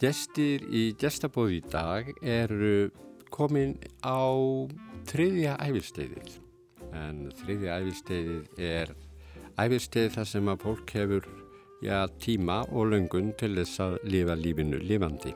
[0.00, 2.88] Gestir í gestabóði í dag eru
[3.28, 4.24] komin á
[5.10, 6.30] þriðja æfirsteyðið
[6.96, 8.94] en þriðja æfirsteyðið er
[9.60, 11.26] æfirsteyðið þar sem að fólk hefur
[11.84, 15.34] já, tíma og löngun til þess að lifa lífinu lifandi.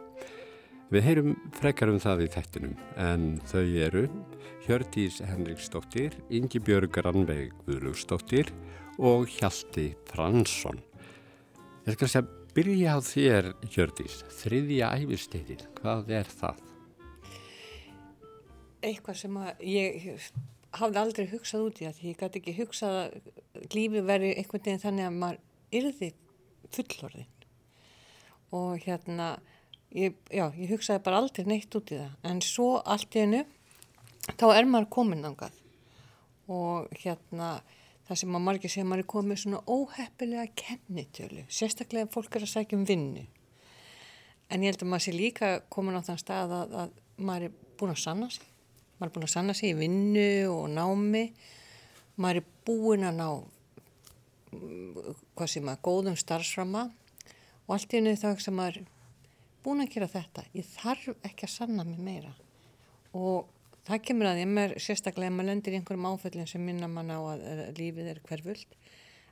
[0.88, 4.06] Við heyrum frekar um það í þættinum en þau eru
[4.64, 8.48] Hjördís Henriksdóttir, Ingi Björg Rannveig Guðlugsdóttir
[8.96, 10.80] og Hjalti Fransson.
[11.84, 16.60] Ég skal segja byrja á þér, Hjördís, þriðja æfisteyðin, hvað er það?
[18.84, 20.06] Eitthvað sem að ég
[20.78, 24.82] hafði aldrei hugsað út í það, ég gæti ekki hugsað að lífi veri einhvern veginn
[24.84, 25.40] þannig að maður
[25.80, 26.10] yrði
[26.74, 27.30] fullorðin
[28.54, 29.28] og hérna,
[29.94, 33.42] ég, já, ég hugsaði bara aldrei neitt út í það, en svo allt í hennu,
[34.38, 35.58] þá er maður komin ángað
[36.54, 37.56] og hérna,
[38.08, 42.36] það sem að margir segja að maður er komið svona óheppilega kennitölu, sérstaklega ef fólk
[42.36, 43.24] er að sækja um vinnu.
[44.52, 47.54] En ég held að maður sé líka komin á þann stað að, að maður er
[47.80, 48.46] búin að sanna sig.
[48.98, 51.24] Maður er búin að sanna sig í vinnu og námi.
[52.20, 53.28] Maður er búin að ná
[55.34, 56.84] hvað sem að góðum starfsrama
[57.64, 58.92] og allt í hennu þá sem maður er
[59.64, 60.44] búin að gera þetta.
[60.54, 62.34] Ég þarf ekki að sanna mig meira
[63.14, 63.48] og
[63.88, 66.90] það kemur að því að maður sérstaklega ef maður lendir í einhverjum áföllin sem minna
[66.90, 68.78] mann á að, að lífið er hverfullt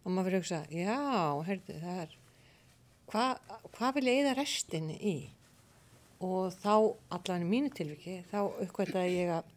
[0.03, 0.99] og maður fyrir að hugsa, já,
[1.49, 2.19] herðu, það er
[3.13, 3.33] hvað
[3.77, 5.17] hva vil ég eða restinni í?
[6.23, 6.75] Og þá,
[7.11, 9.49] allavega í mínu tilviki þá uppkvæmtaði ég að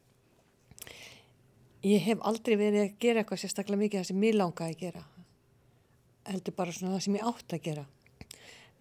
[1.86, 5.04] ég hef aldrei verið að gera eitthvað sérstaklega mikið það sem mér langaði að gera
[6.26, 7.86] heldur bara svona það sem ég átt að gera.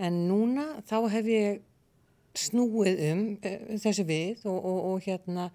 [0.00, 1.62] En núna þá hef ég
[2.34, 5.50] snúið um uh, þessu við og, og, og hérna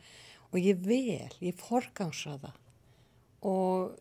[0.49, 2.55] og ég vel, ég forgansa það
[3.49, 3.97] og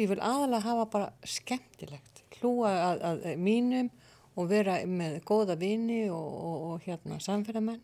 [0.00, 3.90] ég vil aðalega hafa bara skemmtilegt, hlúa að, að mínum
[4.32, 7.82] og vera með góða vini og, og, og hérna samfélagmenn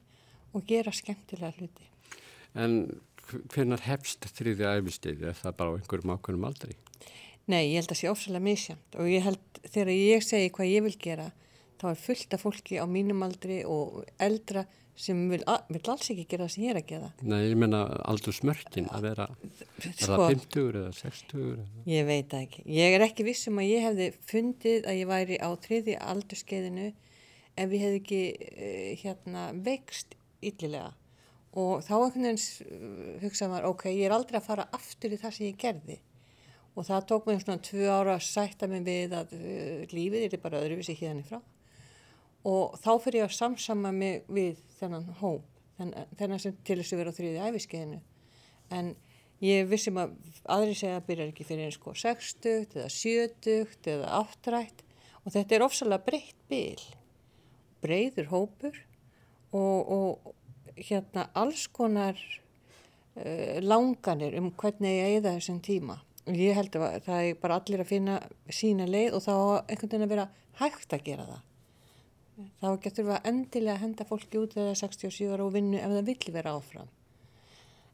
[0.56, 1.88] og gera skemmtilega hluti.
[2.56, 2.80] En
[3.52, 5.28] hvernar hefst þrýði æfisteyði?
[5.28, 6.74] Er það bara á einhverjum ákveðnum aldrei?
[7.48, 10.72] Nei, ég held að það sé ofsalega misjönd og ég held þegar ég segi hvað
[10.72, 11.28] ég vil gera
[11.80, 14.64] þá er fullt af fólki á mínum aldri og eldra
[14.98, 17.08] sem vil, vil alls ekki gera það sem ég er að gera.
[17.22, 19.26] Nei, ég menna aldur smörkin að vera,
[19.78, 21.66] er sko, það 50 eða 60 eða?
[21.92, 22.64] Ég veit ekki.
[22.78, 26.88] Ég er ekki vissum að ég hefði fundið að ég væri á þriði aldurskeiðinu
[27.58, 30.92] ef ég hefði ekki uh, hérna veikst yllilega
[31.58, 35.34] og þá einhvern veginn hugsaði maður, ok, ég er aldrei að fara aftur í það
[35.34, 35.96] sem ég gerði
[36.78, 40.42] og það tók mér svona tvö ára að sætta mig við að uh, lífið er
[40.42, 41.40] bara öðruvísi hérna frá
[42.48, 45.42] og þá fyrir ég að samsama mig við þennan hóm,
[45.78, 48.00] þennan sem til þess að vera á þrýði æfiskeiðinu
[48.74, 48.94] en
[49.44, 50.16] ég vissum að
[50.50, 54.84] aðri segja að byrja ekki fyrir eins sko 60 eða 70 eða áttrætt.
[55.24, 56.82] Og þetta er ofsalega breytt byl
[57.82, 58.76] breyður hópur
[59.54, 60.34] og, og
[60.78, 66.00] hérna alls konar uh, langanir um hvernig ég eða þessum tíma.
[66.28, 68.18] Og ég held að það er bara allir að finna
[68.52, 69.34] sína leið og þá
[69.68, 71.44] einhvern veginn að vera hægt að gera það
[72.60, 76.10] þá getur við að endilega henda fólki út þegar 67 ára og vinnu ef það
[76.10, 76.90] vill vera áfram.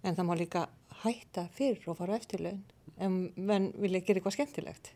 [0.05, 0.67] En það má líka
[1.05, 2.63] hætta fyrr og fara eftir laun
[3.01, 4.93] en menn vilja gera eitthvað skemmtilegt.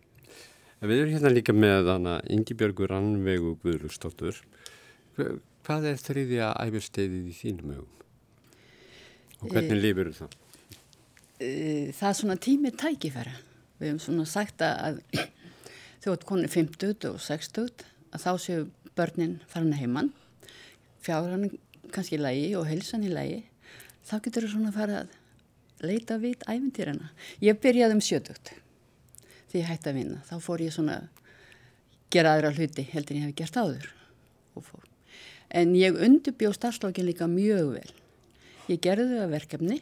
[0.78, 1.88] Við erum hérna líka með
[2.30, 4.36] Ingi Björgur Rannvegu Guðlustóttur
[5.18, 7.98] hvað er þriðja æfirsteyðið í þínum hugum
[9.38, 10.36] og hvernig lifur það?
[11.38, 13.34] Það er svona tími tækifæra.
[13.78, 15.02] Við hefum svona sagt að
[16.02, 18.64] þjótt koni 50 og 60 að þá séu
[18.98, 20.12] börnin farin að heimann,
[21.04, 21.50] fjárhann
[21.94, 23.42] kannski í lægi og helsan í lægi,
[24.04, 25.14] þá getur þú svona að fara að
[25.88, 27.12] leita vitt æfintýrana.
[27.44, 28.52] Ég byrjaði um sjötugt
[29.48, 30.20] því ég hætti að vinna.
[30.28, 31.08] Þá fór ég svona að
[32.12, 33.88] gera aðra hluti heldur en ég hef gert áður.
[35.48, 37.92] En ég undurbjó starfslókin líka mjög vel.
[38.68, 39.78] Ég gerði það verkefni,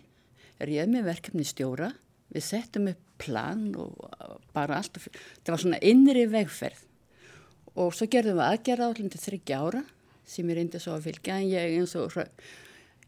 [0.62, 1.90] réð með verkefni stjóra,
[2.30, 3.96] við settum upp plan og
[4.54, 5.00] bara allt.
[5.42, 6.84] Það var svona innri vegferð
[7.76, 9.82] og svo gerðum við aðgerða állum til þryggja ára
[10.26, 12.16] sem ég reyndi svo að fylgja en ég eins og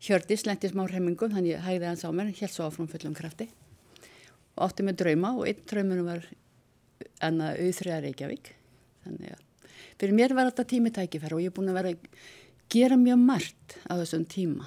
[0.04, 3.48] hjördi slendi smá hremmingum þannig ég hægði hans á mér helt svo áfram fullum krafti.
[4.58, 6.26] Og átti með drauma og einn draumunum var
[7.24, 8.46] enna auðþriða Reykjavík.
[9.06, 9.40] Þannig að
[9.98, 12.00] fyrir mér var þetta tími tækifæra og ég er búin að vera að
[12.70, 14.64] gera mjög margt á þessum tíma.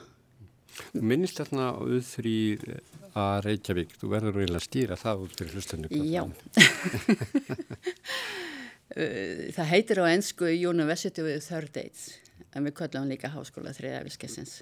[0.97, 6.23] Minnist þarna auðþriða Reykjavík, þú verður eiginlega að stýra það út fyrir hlustunni Já
[8.91, 12.09] það heitir á ennsku University with Third Dates
[12.51, 14.59] en við kallum líka Háskóla þriðafiskessins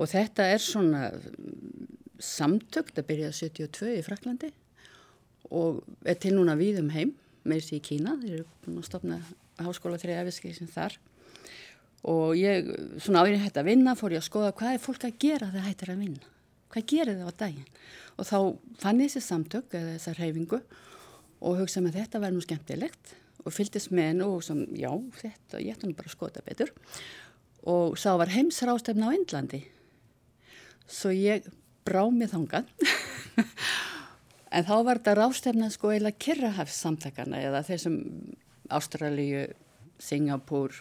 [0.00, 1.88] og þetta er svona mm,
[2.22, 4.52] samtökt að byrja 72 í Fraklandi
[5.52, 7.12] og er til núna við um heim
[7.44, 9.18] þessi í Kína, þeir eru búin að stopna
[9.60, 10.96] Háskóla þriðafiskessins þar
[12.08, 12.70] og ég,
[13.02, 15.66] svona áður hætti að vinna, fór ég að skoða hvað er fólk að gera þegar
[15.68, 16.30] hættir að vinna.
[16.72, 17.68] Hvað gerir þau á daginn?
[18.16, 18.38] Og þá
[18.82, 20.60] fann ég þessi samtök eða þessa reyfingu
[21.42, 24.90] og hugsaði með þetta verður nú skemmtilegt og fylltist með hennu og sem, já,
[25.20, 26.72] þetta, ég ætti nú bara að skota betur.
[27.68, 29.62] Og sá var heimsrástefna á Indlandi.
[30.90, 31.46] Svo ég
[31.86, 32.70] brá mig þangað.
[34.54, 38.00] en þá var þetta rástefna sko eila Kirrahafs samtakana eða þessum
[38.72, 39.50] Ástralíu,
[40.00, 40.72] Singapúr,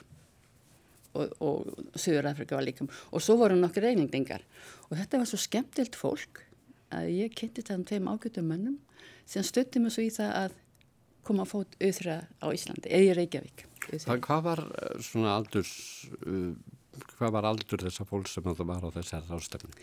[1.18, 4.44] og, og Suður-Afrika var líka og svo voru nokkur reyningdingar
[4.90, 6.44] og þetta var svo skemmtilt fólk
[6.92, 8.78] að ég kynnti um tveim ágjötum mönnum
[9.26, 10.58] sem stötti mig svo í það að
[11.28, 15.74] koma fót auðra á Íslandi eða í Reykjavík það, Hvað var eh, svona aldurs
[16.22, 16.56] uh,
[17.18, 19.76] hvað var aldur þessa fólk sem það var á þessar ástöfni?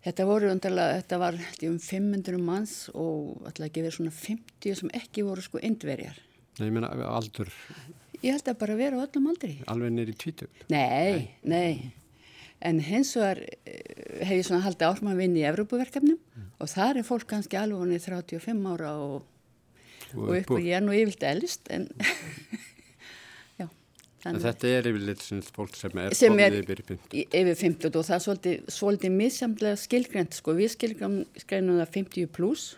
[0.00, 1.36] Þetta voru undarlega, þetta var
[1.68, 6.16] um 500 manns og alltaf ekki verið svona 50 sem ekki voru sko indverjar
[6.58, 7.50] Nei, ég meina aldur
[8.20, 9.54] Ég held að bara vera á öllum aldri.
[9.72, 10.46] Alveg neyri tvítu?
[10.68, 11.92] Nei, nei, nei.
[12.60, 16.48] En hins vegar eh, hef ég svona haldið vinna í Evrópuverkefnum mm.
[16.60, 19.22] og þar er fólk kannski alveg vonið 35 ára og,
[20.16, 21.88] og, upp og ég er nú yfirlt eldst en
[23.60, 23.66] já.
[24.28, 27.26] En þetta er yfirleitt fólk sem er sem er yfir 50?
[27.26, 30.56] Yfir 50 og það er svolítið, svolítið missamlega skilgrend sko.
[30.58, 32.72] Við skilgrendum það 50 pluss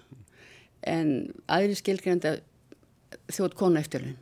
[0.82, 2.36] en aðri skilgrenda
[3.32, 4.18] þjótt konu eftirlun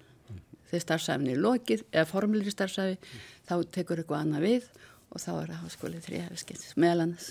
[0.70, 3.26] þegar starfsæfni er lokið eða formlir starfsæfi mm.
[3.48, 4.68] þá tekur eitthvað annað við
[5.10, 7.30] og þá er það háskólið þrjafskilt meðal annars.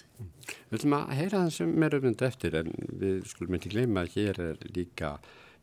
[0.69, 4.15] Við ætlum að heyra það sem er öfund eftir en við skulum ekki gleyma að
[4.17, 5.13] hér er líka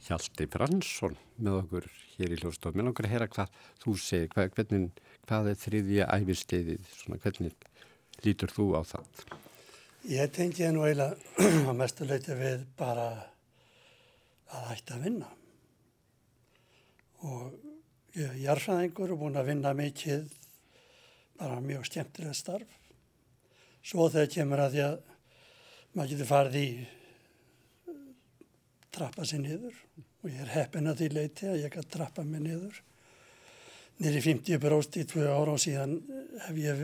[0.04, 2.76] Hjalti Fransson með okkur hér í hljóðstof.
[2.76, 7.66] Mér langar að heyra hvað þú segir, hvað, hvernig, hvað er þriðja æfirsteyðið, svona hvernig
[8.24, 9.24] lítur þú á það?
[10.06, 11.16] Ég tengi nú eiginlega
[11.70, 13.08] að mestuleiti við bara
[14.54, 15.30] að hætta að vinna
[17.26, 17.54] og
[18.14, 20.28] ég er jarfræðingur og búin að vinna mikið
[21.40, 22.76] bara mjög skemmtilega starf
[23.86, 24.96] svo þegar kemur að því að
[25.96, 26.68] maður getur farið í
[28.96, 29.78] trappa sér niður.
[30.24, 32.82] Og ég er heppin að því leiti að ég kann trappa mig niður.
[34.02, 36.00] Nýri 50 bróst í tvö ára og síðan
[36.44, 36.82] hef ég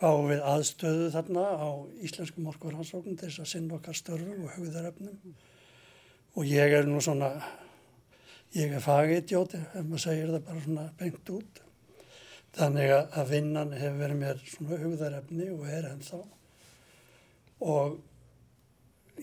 [0.00, 1.68] fáið við aðstöðu þarna á
[2.04, 5.36] Íslenskum orkurhansókn til þess að sinna okkar störfum og hugðaröfnum
[6.36, 7.30] og ég er nú svona
[8.56, 11.62] ég er fagidjóti ef maður segir það bara svona bengt út.
[12.56, 16.20] Þannig að vinnan hefur verið mér svona hugðarefni og er ennþá.
[17.68, 17.98] Og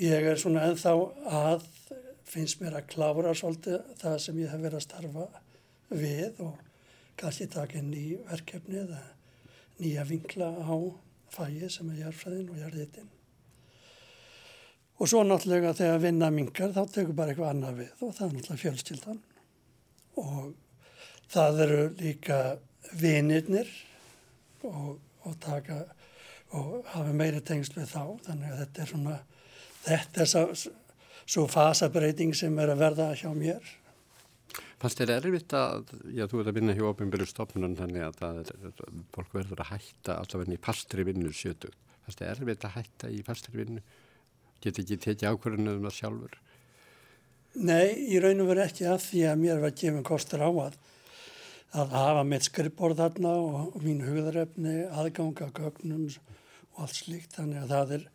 [0.01, 0.93] ég er svona ennþá
[1.39, 1.65] að
[2.29, 5.25] finnst mér að klára svolítið það sem ég hef verið að starfa
[5.93, 6.61] við og
[7.19, 9.01] kannski taka ný verkefni eða
[9.81, 10.75] nýja vinkla á
[11.33, 13.11] fæi sem er jærfræðin og jærðitinn
[15.01, 18.35] Og svo náttúrulega þegar vinna mingar þá tekur bara eitthvað annað við og það er
[18.35, 19.17] náttúrulega fjölskyldan.
[20.21, 20.53] Og
[21.33, 22.37] það eru líka
[23.01, 23.71] vinirnir
[24.69, 25.81] og, og taka
[26.53, 28.03] og hafa meiri tengst við þá.
[28.27, 29.17] Þannig að þetta er svona
[29.83, 30.73] þetta er svo,
[31.25, 33.73] svo fasabreiting sem er að verða hjá mér.
[34.81, 38.39] Fannst þér erfitt að, já þú ert að vinna hjá ofinbyrju stofnun þannig að það
[38.41, 38.79] er,
[39.15, 41.71] fólk verður að hætta allavega í pastri vinnu sjötu.
[42.03, 43.83] Fannst þér erfitt að hætta í pastri vinnu?
[44.63, 46.35] Geti ekki tekið ákvörðinu um það sjálfur?
[47.63, 50.77] Nei, í raun og veru ekki að því að mér var gefin kostur á að
[51.73, 57.33] að hafa mitt skrippborð þarna og, og mín hugðarefni, aðganga, gögnum og allt slíkt.
[57.37, 58.05] Þannig að það er,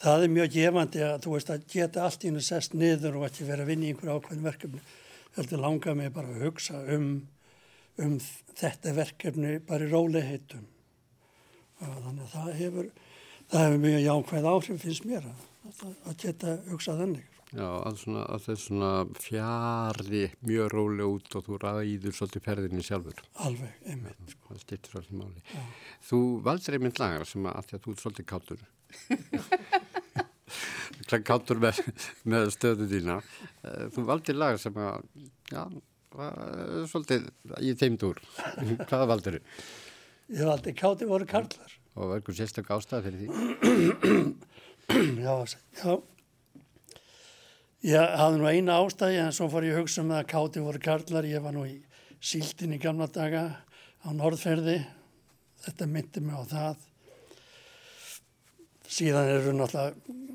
[0.00, 3.28] það er mjög gefandi að þú veist að geta allt í hennu sest niður og
[3.28, 4.82] ekki vera að vinna í einhverju ákveðin verkefni.
[5.36, 7.12] Þetta langar mig bara að hugsa um,
[8.00, 8.16] um
[8.58, 10.66] þetta verkefni bara í róliheitum.
[11.80, 12.90] Þannig að það hefur,
[13.52, 17.26] það hefur mjög jákvæð áhrif finnst mér að að geta hugsað þannig.
[17.50, 22.44] Já, að, svona, að það er svona fjari mjög rólega út og þú ræður svolítið
[22.44, 23.22] ferðinni sjálfur.
[23.46, 24.20] Alveg, einmitt.
[24.30, 24.52] Sko.
[24.52, 25.42] Það styrtir svolítið máli.
[25.50, 25.64] Já.
[26.10, 28.66] Þú valdur einmitt lagar sem að, að þú er svolítið káttur.
[31.26, 31.82] káttur með,
[32.30, 33.20] með stöðu þína.
[33.64, 35.06] Eh, þú valdir lagar sem að,
[35.50, 35.62] já,
[36.90, 37.28] svolítið
[37.62, 38.20] í teimdur.
[38.88, 39.54] Hvaða valdur þau?
[40.30, 41.72] Ég valdi kátti voru karlar.
[41.98, 43.28] Og var eitthvað sérstaklega ástæða fyrir því?
[45.24, 45.34] já,
[45.82, 45.92] já.
[47.90, 50.62] Ég hafði nú eina ástæði en svo fór ég að hugsa um það að káti
[50.62, 51.26] voru karlar.
[51.26, 51.80] Ég var nú í
[52.22, 53.44] síldin í gamla daga
[54.06, 54.78] á Norðferði.
[55.64, 56.86] Þetta myndi mig á það.
[58.90, 60.29] Síðan eru náttúrulega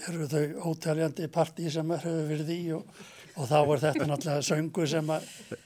[0.00, 3.02] eru þau ótaljandi partí sem hefur verið í og,
[3.36, 5.12] og þá er þetta náttúrulega söngu sem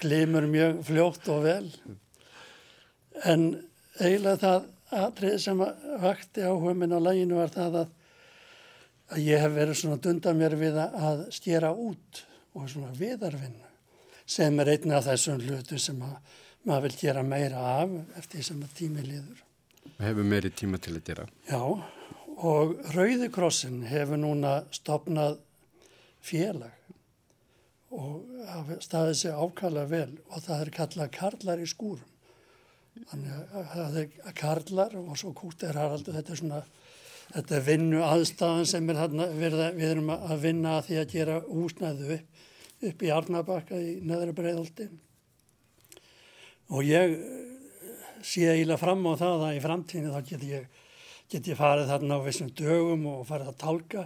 [0.03, 1.69] glimur mjög fljótt og vel.
[3.25, 3.47] En
[4.01, 4.67] eiginlega það
[5.07, 5.63] atrið sem
[6.03, 7.95] vakti áhuga minn á læginu var það að,
[9.15, 12.23] að ég hef verið svona dundan mér við að stjera út
[12.57, 13.65] og svona viðarvinnu
[14.27, 16.17] sem er einnig af þessum hlutu sem að
[16.67, 19.43] maður vil gera meira af eftir því sem að tími liður.
[20.03, 21.27] Hefur meiri tíma til að gera.
[21.47, 21.61] Já,
[22.37, 25.39] og Rauðikrossin hefur núna stopnað
[26.25, 26.75] félag
[27.97, 32.13] og staðið sig ákala vel og það er kallað karlar í skúrum.
[33.11, 36.61] Þannig að það er karlar og svo kúttir haraldur, þetta er svona,
[37.35, 39.59] þetta er vinnu aðstæðan sem er þarna, við,
[39.91, 42.47] erum að vinna að því að gera húsnæðu upp,
[42.91, 44.89] upp í Arnabakka í neðra breiðaldi.
[46.73, 47.19] Og ég
[48.25, 50.67] sé eiginlega fram á það að í framtíðinu þá get ég,
[51.33, 54.05] get ég farið þarna á vissum dögum og farið að tálka.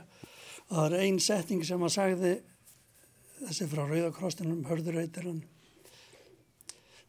[0.70, 2.34] Og það er einn setting sem að sagði
[3.40, 5.42] þessi frá Rauðakrostinum, hörðuröytirann,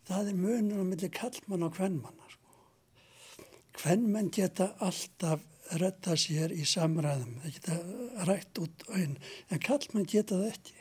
[0.07, 2.29] það er munur á milli kallmann og kvennmanna.
[2.31, 3.47] Sko.
[3.81, 5.43] Kvennmenn geta alltaf
[5.79, 9.17] retta sér í samræðum, það geta rætt út auðin,
[9.49, 10.77] en kallmenn geta það ekki.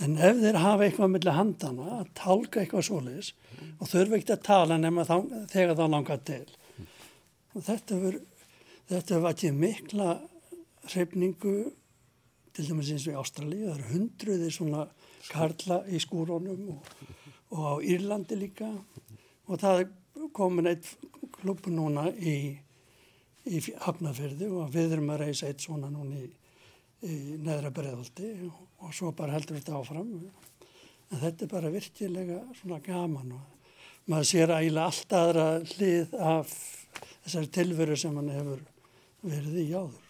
[0.00, 3.34] En ef þeir hafa eitthvað millir handana að tálka eitthvað svoleiðis
[3.76, 5.16] og þurfa ekkert að tala nema þá,
[5.52, 6.46] þegar þá langar til.
[7.54, 10.14] Og þetta verður ekki mikla
[10.90, 11.54] hrefningu
[12.54, 14.86] til dæmis eins og í Ástralíu, það eru hundruði svona
[15.30, 16.90] karla í skúrónum og,
[17.54, 18.70] og á Írlandi líka.
[19.50, 19.86] Og það
[20.36, 20.88] komin eitt
[21.40, 22.34] klubu núna í,
[23.46, 26.28] í Hafnarfyrði og við erum að reysa eitt svona núna í,
[27.06, 30.12] í neðra breðaldi og, og svo bara heldur þetta áfram.
[31.10, 36.54] En þetta er bara virkilega svona gaman og maður sér ægilega allt aðra hlið af
[37.24, 38.62] þessari tilveru sem hann hefur
[39.22, 40.06] verið í áður.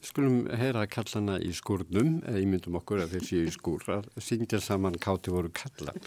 [0.00, 4.60] Skulum heyra kallana í skúrnum, eða ímyndum okkur að þeir séu í skúr, að syngja
[4.64, 5.98] saman káti voru kallar.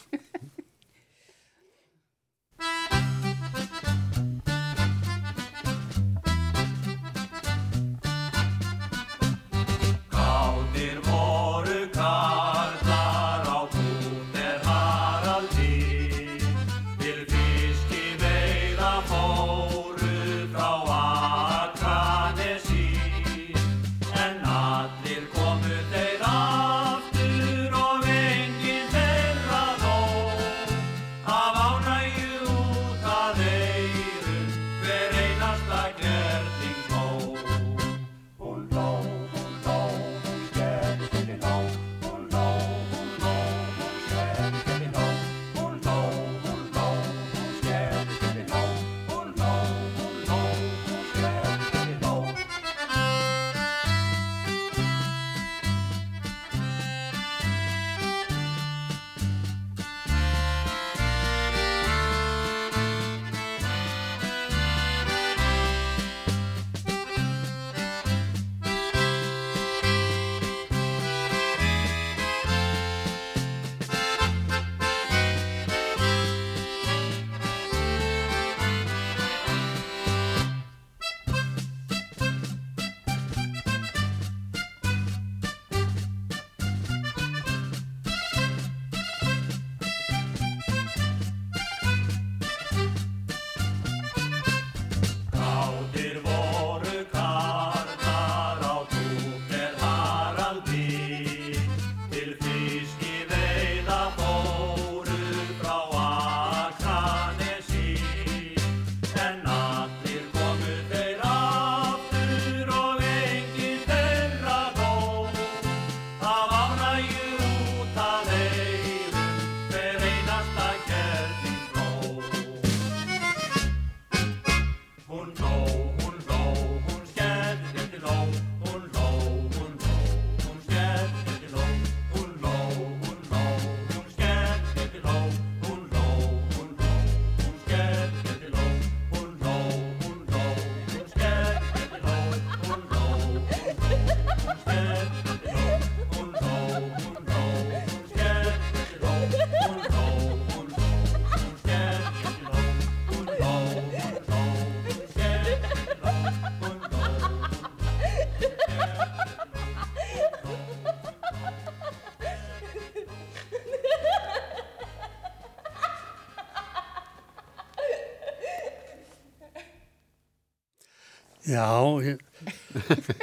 [171.53, 171.69] Já,
[172.01, 172.21] ég,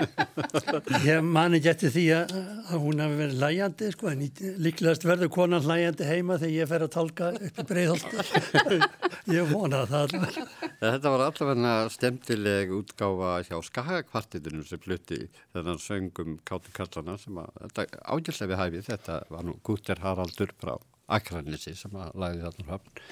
[1.09, 2.35] ég man ekki eftir því að,
[2.71, 4.23] að hún hafi verið hlæjandi, sko, en
[4.63, 8.79] líklegast verður konan hlæjandi heima þegar ég fer að tálka upp í breyðholti.
[9.37, 10.39] ég vona það alveg.
[10.85, 15.21] Þetta var allavega stemtileg útgáfa hjá Skagakvartitunum sem flutti
[15.57, 20.55] þennan söngum Káti Kallana sem að, þetta ágjörlega við hæfið, þetta var nú Gutter Haraldur
[20.61, 20.77] frá
[21.11, 23.07] Akranissi sem að lagði þarna hafn.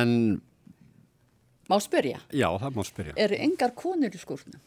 [0.00, 0.12] En
[1.70, 3.16] Má spyrja, já, það má spyrja.
[3.16, 4.60] eru engar konur í skúrnum?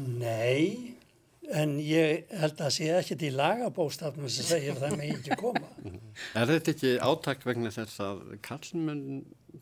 [0.00, 0.94] Nei,
[1.56, 5.70] en ég held að sé ekkert í lagabóstafnum sem segir að það með ekki koma.
[6.38, 9.04] Er þetta ekki átak vegna þess að kallmenn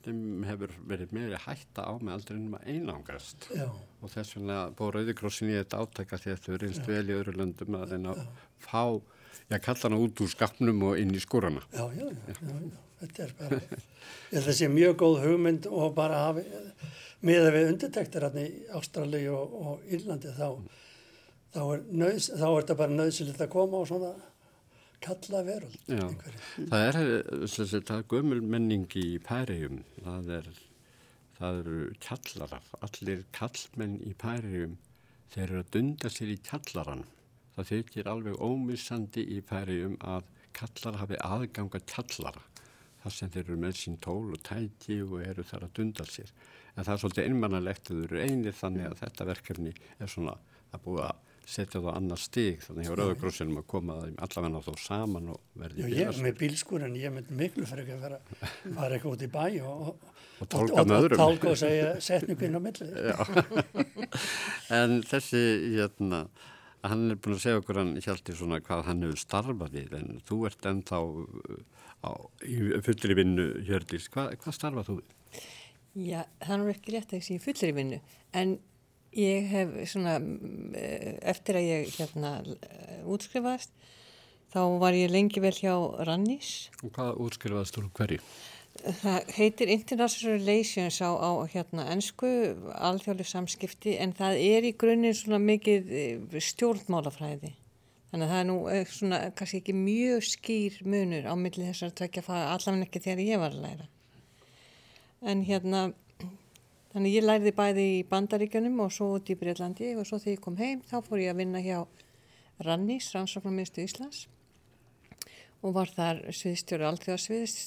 [0.04, 3.64] þeim hefur verið meiri hætta á með aldrei ennum að einangrast Já,
[4.02, 7.35] og þess vegna búið Rauðikrossin í þetta átaka því að þau reynst vel í öðru
[7.38, 8.21] löndum að að
[8.61, 8.83] fá,
[9.49, 11.64] já, kalla hana út úr skapnum og inn í skúrana.
[11.73, 12.88] já, já, já, já, já.
[13.02, 16.45] Þetta er bara, ég held að það sé mjög góð hugmynd og bara hafi,
[17.26, 20.49] miða við undirtektir hérna í Ástralíu og, og Írlandi þá,
[21.55, 24.12] þá er, er þetta bara nöðsilegt að koma á svona
[25.05, 25.76] kalla veröld.
[25.87, 26.40] Já, einhverju.
[26.71, 26.97] það er,
[27.87, 30.49] það er gömul menning í Pæriðum, það er,
[31.38, 34.75] það eru kjallarar, allir kallmenn í Pæriðum,
[35.35, 37.07] þeir eru að dunda sér í kjallaran.
[37.59, 40.26] Það þykir alveg ómissandi í Pæriðum að
[40.59, 42.43] kallar hafi aðganga kjallara,
[43.09, 46.35] þar sem þeir eru með sín tól og tæki og eru þar að dunda sér.
[46.77, 50.37] En það er svolítið einmannalegt að þau eru einir þannig að þetta verkefni er svona
[50.69, 54.83] að búið að setja það á annar stig þannig hjá Rauðagrossinum að koma allavega þá
[54.83, 58.19] saman og verði Já, ég er með bílskur en ég myndi miklu fyrir að vera
[58.77, 59.88] fara eitthvað út í bæ og,
[60.38, 61.17] Og tálka með öðrum.
[61.17, 62.91] og tálka og segja setningin á milli.
[64.79, 65.41] En þessi,
[65.79, 66.27] hérna,
[66.87, 70.21] hann er búin að segja okkur hann hjálti svona hvað hann hefur starfað við en
[70.29, 71.59] þú ert ennþá uh,
[72.07, 72.11] á,
[72.47, 74.09] í fullri vinnu Hjördís.
[74.15, 75.15] Hva, hvað starfað þú við?
[75.99, 78.01] Já, það er ekki rétt að ég sé í fullri vinnu,
[78.38, 78.59] en
[79.19, 80.19] ég hef svona,
[80.79, 83.73] eh, eftir að ég hérna eh, útskrifaðist,
[84.53, 85.75] þá var ég lengi vel hjá
[86.07, 86.69] Rannís.
[86.85, 88.21] Og hvað útskrifaðast þú hverju?
[88.79, 92.29] Það heitir International Relations á, á hérna ennsku,
[92.79, 97.51] alþjóðlega samskipti, en það er í grunninn svona mikið eh, stjórnmálafræði.
[98.12, 101.97] Þannig að það er nú eh, svona kannski ekki mjög skýr munur á milli þessar
[101.99, 103.88] tvekja faga, allavega ekki þegar ég var að læra.
[105.27, 105.83] En hérna,
[106.95, 110.45] þannig ég lærði bæði í Bandaríkjunum og svo út í Breitlandi og svo þegar ég
[110.47, 111.83] kom heim þá fór ég að vinna hjá
[112.62, 114.29] Rannís, Rannsóknarmiðstu Íslands
[115.67, 117.59] og var þar sviðstjóri allþjóðasviðs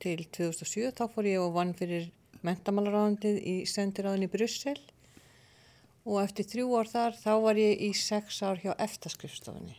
[0.00, 0.90] til 2007.
[0.96, 2.08] Þá fór ég og vann fyrir
[2.46, 4.78] mentamálaráðandið í sendiráðin í Brussel
[6.08, 9.76] og eftir þrjú ár þar þá var ég í sex ár hjá eftaskrifstofunni.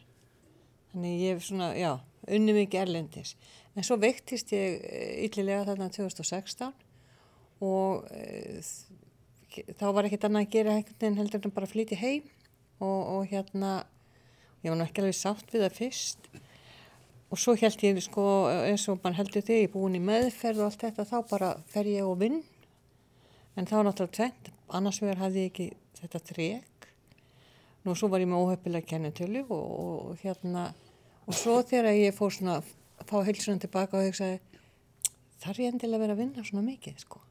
[0.92, 1.96] Þannig ég hef svona, já,
[2.30, 3.36] unni mikið erlendis.
[3.76, 6.74] En svo veiktist ég eh, illilega þarna 2016
[7.64, 8.60] og e,
[9.80, 12.26] þá var ekkert annað að gera veginn heldur en bara flytja heim
[12.82, 13.82] og, og hérna,
[14.66, 16.32] ég var nú ekki alveg sátt við það fyrst
[17.32, 18.24] og svo held ég sko
[18.68, 21.52] eins og mann heldur þig, ég er búin í meðferð og allt þetta, þá bara
[21.72, 22.42] fer ég og vinn.
[23.56, 25.70] En þá náttúrulega tvent, annars vegar hafði ég ekki
[26.02, 26.88] þetta trek
[27.86, 30.68] nú svo var ég með óhefpilega kennetölu og, og, og hérna
[31.26, 32.70] og svo þegar ég fór svona að
[33.10, 34.38] fá heilsunan tilbaka og hugsaði
[35.42, 37.22] þarf ég endilega vera að vinna svona mikið sko?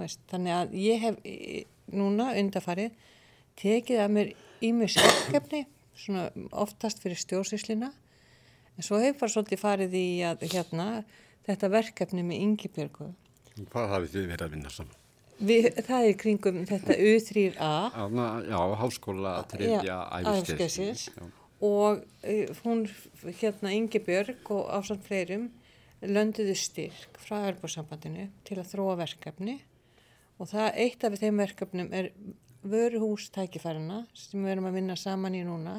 [0.00, 2.96] Veist, þannig að ég hef í- núna undarfarið
[3.60, 4.32] tekið að mér
[4.64, 5.62] ímis verkefni
[5.96, 6.26] svona
[6.64, 7.92] oftast fyrir stjórnsýslina
[8.76, 10.86] en svo hefur svolítið farið í að hérna
[11.46, 13.10] þetta verkefni með Ingibjörgu
[13.72, 15.02] Hvað hafið þið verið að vinna saman?
[15.36, 21.06] Við, það er kringum þetta U3A Ána, já, háskóla æfiskeiðsins.
[21.06, 21.06] æfiskeiðsins.
[21.64, 22.86] og uh, hún
[23.40, 25.50] hérna Ingibjörg og ásamt fleirum
[26.04, 29.58] lönduðu styrk frá Örbúrsambandinu til að þróa verkefni
[30.36, 32.10] og það eitt af þeim verkefnum er
[32.66, 35.78] vöruhús tækifærina sem við erum að vinna saman í núna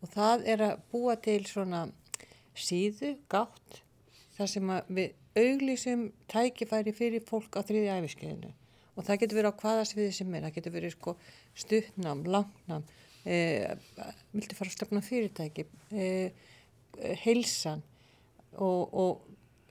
[0.00, 1.86] og það er að búa til svona
[2.56, 3.80] síðu, gátt
[4.36, 8.50] þar sem við auglýsum tækifæri fyrir fólk á þriði æfiskeiðinu
[8.98, 11.12] og það getur verið á hvaða sviði sem er, það getur verið sko
[11.56, 12.82] stuttnám, langnám,
[13.24, 13.70] eh,
[14.34, 16.32] viltu fara að stefna fyrirtæki, eh,
[17.24, 17.82] heilsan.
[18.58, 19.20] Og, og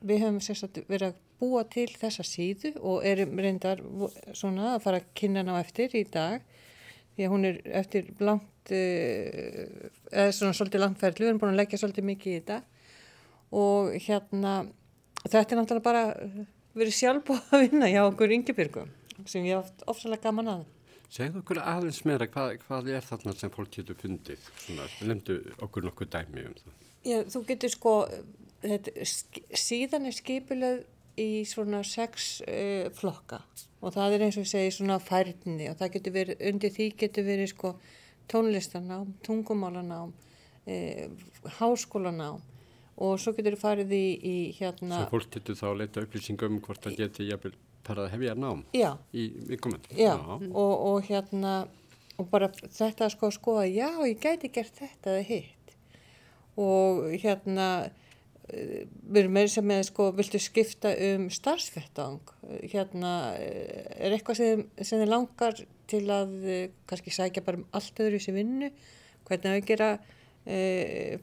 [0.07, 4.81] við höfum sérstaklega verið að búa til þessa síðu og erum reyndar vo- svona að
[4.87, 6.41] fara að kynna hana á eftir í dag.
[7.15, 11.62] Því að hún er eftir langt uh, eða svona svolítið langferðlu, við erum búin að
[11.62, 12.60] leggja svolítið mikið í þetta
[13.60, 14.55] og hérna
[15.25, 16.41] þetta er náttúrulega bara eh,
[16.77, 18.91] verið sjálfbúið að vinna hjá okkur Ingebjörgum
[19.27, 20.67] sem ég haft ofsalega gaman að
[21.10, 24.43] Segðu okkur aðeins meira, hvað, hvað er þarna sem fólk getur fundið?
[24.62, 26.75] Svona, lemdu okkur nokkuð dæmi um það.
[27.10, 27.93] Já, þú getur sko,
[28.62, 29.08] þetta,
[29.58, 30.84] síðan er skipuleg
[31.17, 33.41] í svona sex uh, flokka
[33.82, 36.88] og það er eins og ég segi svona færni og það getur verið, undir því
[37.01, 37.73] getur verið sko
[38.31, 41.27] tónlistanám, tungumálanám, uh,
[41.59, 42.39] háskólanám.
[42.99, 46.57] Og svo getur þú farið í, í hérna, Svo fólk getur þá að leita upplýsingum
[46.57, 47.53] um hvort það geti jafnvel
[47.87, 49.95] bara að hefja nám já, í viðkomandi.
[49.95, 51.53] já, og, og hérna,
[52.19, 55.73] og bara þetta sko að skoða, já, ég gæti gert þetta eða hitt.
[56.59, 57.69] Og hérna
[58.49, 62.33] við erum með sem með sko, viltu skipta um starfsvettang,
[62.71, 65.59] hérna, er eitthvað sem, sem þið langar
[65.89, 68.71] til að eh, kannski sækja bara um allt öðru þessi vinnu,
[69.29, 69.89] hvernig að við gera
[70.45, 70.59] e,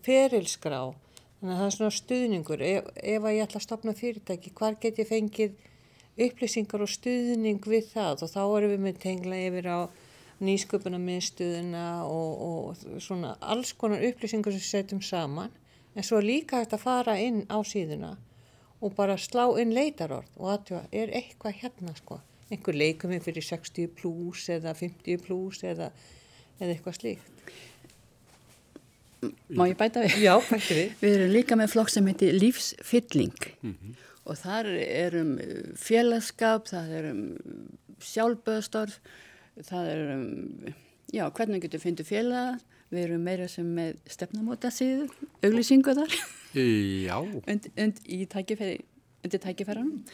[0.07, 0.81] ferilskrá,
[1.39, 4.79] þannig að það er svona stuðningur, ef, ef að ég ætla að stopna fyrirtæki, hvar
[4.83, 5.57] get ég fengið
[6.27, 8.25] upplýsingar og stuðning við það?
[8.25, 9.79] Og þá erum við með tengla yfir á
[10.47, 15.53] nýsköpuna miðstuðuna og, og svona alls konar upplýsingar sem setjum saman
[15.97, 18.17] en svo líka hægt að fara inn á síðuna
[18.85, 23.95] og bara slá inn leitarorð og aðtjóða er eitthvað hérna sko einhver leikuminn fyrir 60
[23.99, 25.91] pluss eða 50 pluss eða,
[26.61, 27.33] eða eitthvað slíkt
[29.57, 30.19] Má ég bæta við?
[30.23, 33.95] Já, bæta við Við erum líka með flokk sem heitir lífsfylling mm -hmm.
[34.25, 35.33] og þar erum
[35.75, 37.23] félagskap, það erum
[38.05, 39.01] sjálfböðstorf
[39.65, 40.75] það er, um,
[41.13, 42.61] já, hvernig getur fundið félag,
[42.92, 45.09] við erum meira sem með stefnamóta síðu,
[45.44, 46.16] auglýsingu þar.
[46.57, 47.18] Já.
[47.20, 48.81] und, und í tækifæri,
[49.27, 50.05] undir tækifæranum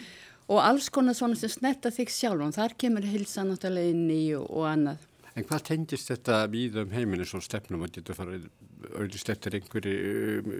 [0.51, 4.23] og alls konar svona sem snerta þig sjálf og þar kemur hilsa náttúrulega inn í
[4.39, 5.09] og, og annað.
[5.33, 8.51] En hvað tengist þetta við um heiminu svo stefnumót, getur farið
[8.91, 9.95] auðvist eftir einhverju
[10.43, 10.51] um,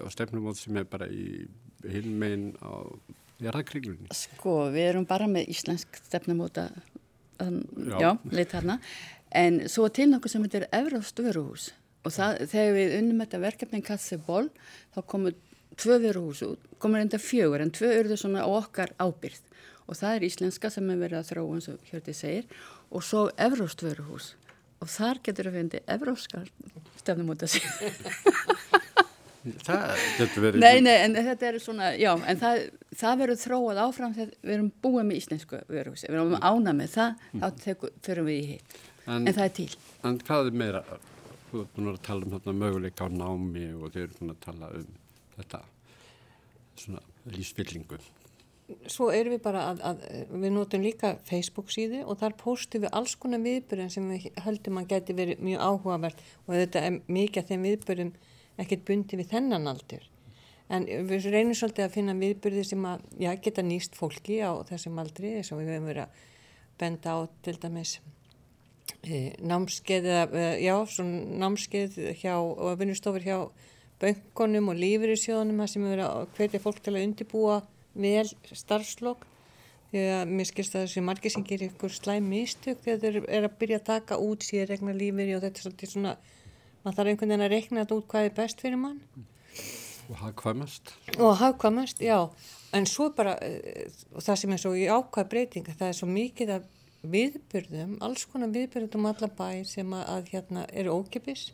[0.00, 1.42] á stefnumót sem er bara í
[1.82, 2.86] hilmegin á
[3.42, 4.08] jarðakringlunni?
[4.16, 6.70] Sko, við erum bara með íslensk stefnumóta
[7.42, 8.78] já, já leitt hérna
[9.34, 11.70] en svo til nokkuð sem heitir Evróst vöruhús.
[12.02, 14.48] Og það, þegar við unnum þetta verkefnin Katsi Ból
[14.94, 15.36] þá komur
[15.78, 19.40] tvö vöruhús út, komur enda fjögur en tvö eru það svona okkar ábyrð
[19.86, 23.26] og það er íslenska sem er verið að þróa eins og hjörtið segir og svo
[23.40, 24.32] Evróst vöruhús.
[24.82, 26.48] Og þar getur við fundið Evróskar
[26.98, 27.92] stefnum út að segja
[29.42, 30.62] Það getur verið...
[30.62, 32.60] Nei, nei, en þetta er svona, já, en það,
[33.00, 36.92] það verður þróað áfram þegar við erum búið með íslensku vöruhúsi, við erum ána með
[36.92, 39.68] það, þá tekur, förum við í hitt, en, en það er til.
[40.06, 40.82] En hvað er meira,
[41.50, 44.42] þú ert búin að tala um þarna möguleika á námi og þau eru búin að
[44.46, 44.90] tala um
[45.36, 45.62] þetta,
[46.82, 47.02] svona
[47.36, 48.00] lífsfyllingu.
[48.88, 50.04] Svo erum við bara að, að
[50.44, 54.80] við notum líka Facebook síðu og þar postum við alls konar viðbyrjum sem við höldum
[54.80, 58.14] að geti verið mjög áhugavert og þetta er mikið af þeim viðbyrjum
[58.62, 60.08] ekkert bundi við þennan aldur.
[60.72, 65.00] En við reynum svolítið að finna viðbyrði sem að, já, geta nýst fólki á þessum
[65.02, 66.22] aldri, þess að við höfum verið að
[66.80, 67.98] benda á til dæmis
[69.42, 73.38] námskeið, eða, já, svona námskeið hjá, og vinnustofur hjá
[74.02, 77.60] böngunum og lífyrirsjóðunum sem verið að hvetja fólk til að undibúa
[77.94, 79.28] vel starfslokk.
[79.92, 83.50] Því að mér skilst að þessi margir sem gerir ykkur slæm mistök þegar þeir eru
[83.50, 86.14] að byrja að taka út síðan regna lífyri og þetta er svolítið svona
[86.82, 89.00] maður þarf einhvern veginn að rekna þetta út hvað er best fyrir mann.
[90.08, 92.16] Og hafðkvæmast og hafðkvæmast, já.
[92.72, 96.08] En svo bara, eh, og það sem er svo í ákvæð breytinga, það er svo
[96.08, 96.70] mikið að
[97.02, 101.48] viðbyrðum, alls konar viðbyrðum um alla bæ sem að, að hérna eru ókipis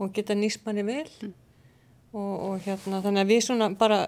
[0.00, 1.34] og geta nýsmanni vel mm.
[2.16, 4.00] og, og hérna þannig að við svona bara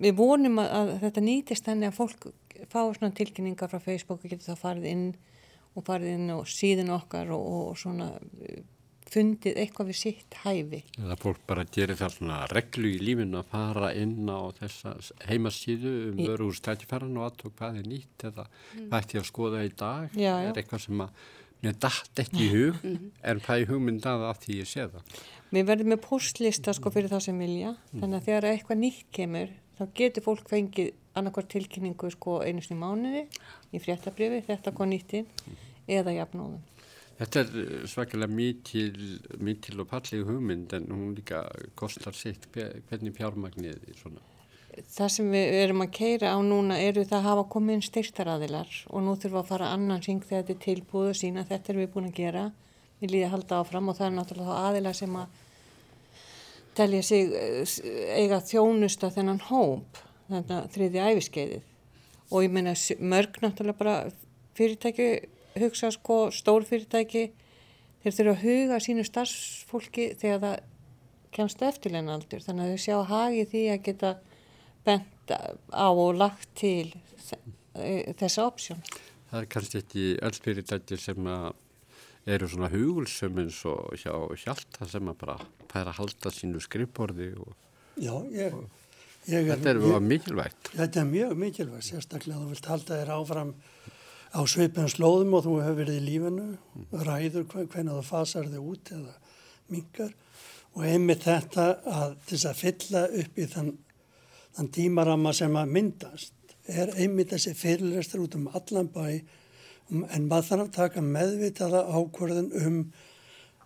[0.00, 2.28] við vonum að, að þetta nýtist þannig að fólk
[2.70, 5.06] fá svona tilkynningar frá Facebook og getur það farið inn
[5.74, 8.10] og farið inn og síðan okkar og, og svona
[9.10, 10.80] fundið eitthvað við sitt hæfi.
[10.94, 14.94] Það fólk bara gerir það svona reglu í lífinu að fara inn á þessa
[15.26, 18.86] heimasíðu um vöru úr stættifæran og aðtók hvað er nýtt eða mm.
[18.86, 20.50] hvað ætti að skoða í dag já, já.
[20.50, 21.26] er eitthvað sem að
[21.60, 23.10] mér dætt ekki í hug mm.
[23.32, 25.18] en hvað er hugmyndað af því ég sé það.
[25.50, 27.98] Við verðum með postlista sko fyrir það sem vilja mm.
[27.98, 32.78] þannig að þegar eitthvað nýtt kemur þá getur fólk fengið annarkvært tilkynningu sko einu snið
[32.78, 33.24] mánuði
[33.74, 35.64] í fréttabrifi þetta kom nýttinn mm.
[35.98, 36.62] eða jafnóðum.
[37.20, 38.94] Þetta er eh, svakalega mítil,
[39.44, 41.44] mítil og pallið hugmynd en hún líka
[41.76, 42.48] kostar sitt.
[42.54, 44.22] Hvernig fjármagnið er svona.
[44.70, 48.76] Það sem við erum að keira á núna eru það að hafa komið inn styrtaraðilar
[48.88, 51.82] og nú þurfum við að fara annan syng þegar þetta er tilbúðu sína, þetta erum
[51.82, 52.44] við búin að gera,
[53.02, 55.42] við líðum að halda áfram og það er náttúrulega aðila sem að
[56.78, 57.74] telja sig eh,
[58.22, 61.68] eiga þjónusta þennan hóp, þannig að þriði æfiskeiðið
[62.30, 62.76] og ég meina
[63.12, 63.98] mörg náttúrulega bara
[64.56, 65.10] fyrirtæki
[65.58, 67.24] hugsa sko stórfyrirtæki
[68.02, 70.58] þeir þurfa að huga sínu starfsfólki þegar það
[71.34, 74.12] kemst eftirleina aldur þannig að þau sjá hagi því að geta
[74.86, 75.34] bent
[75.70, 76.92] á og lagt til
[77.74, 78.80] þessa opsjón.
[79.30, 81.28] Það er kannski ekki öll fyrirtæki sem
[82.30, 85.36] eru svona hugulsum eins og hjá hjálta sem að bara
[85.70, 87.54] færa að halda sínu skrifborði og,
[88.00, 88.54] Já, ég,
[89.28, 90.70] ég er, þetta er mjög mikilvægt.
[90.72, 93.50] Þetta er mjög mikilvægt, sérstaklega að þú vilt halda þér áfram
[94.30, 96.48] á sveipin slóðum og þú hefur verið í lífinu,
[96.92, 99.14] ræður hvernig þú fasar þig út eða
[99.70, 100.12] mingar
[100.76, 103.70] og einmitt þetta að þess að fylla upp í þann,
[104.56, 109.20] þann tímarama sem að myndast er einmitt þessi fyrirlestur út um allan bæ.
[109.90, 112.76] En maður þarf að taka meðvitaða ákvörðun um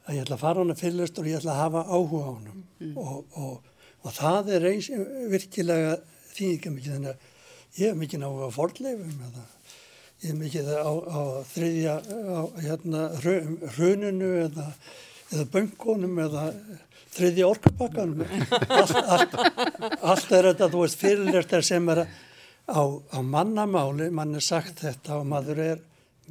[0.05, 2.33] að ég ætla að fara á hana fyrirlestur og ég ætla að hafa áhuga á
[2.33, 2.95] hana mm.
[2.97, 3.69] og, og,
[4.05, 4.89] og það er eins
[5.33, 5.99] virkilega
[6.33, 7.29] þýðingar mikið þannig að
[7.83, 9.45] ég hef mikið náðu á fordleifum eða
[10.25, 11.21] ég mikið á, á
[11.53, 13.07] þriðja á hérna
[13.77, 14.69] hruninu eða,
[15.31, 16.45] eða böngunum eða
[17.15, 19.35] þriðja orkabakkanum allt, allt,
[20.01, 22.05] allt er þetta þú veist fyrirlertar sem er
[22.69, 24.11] á, á mannamáli.
[24.11, 25.83] Mann er sagt þetta og maður er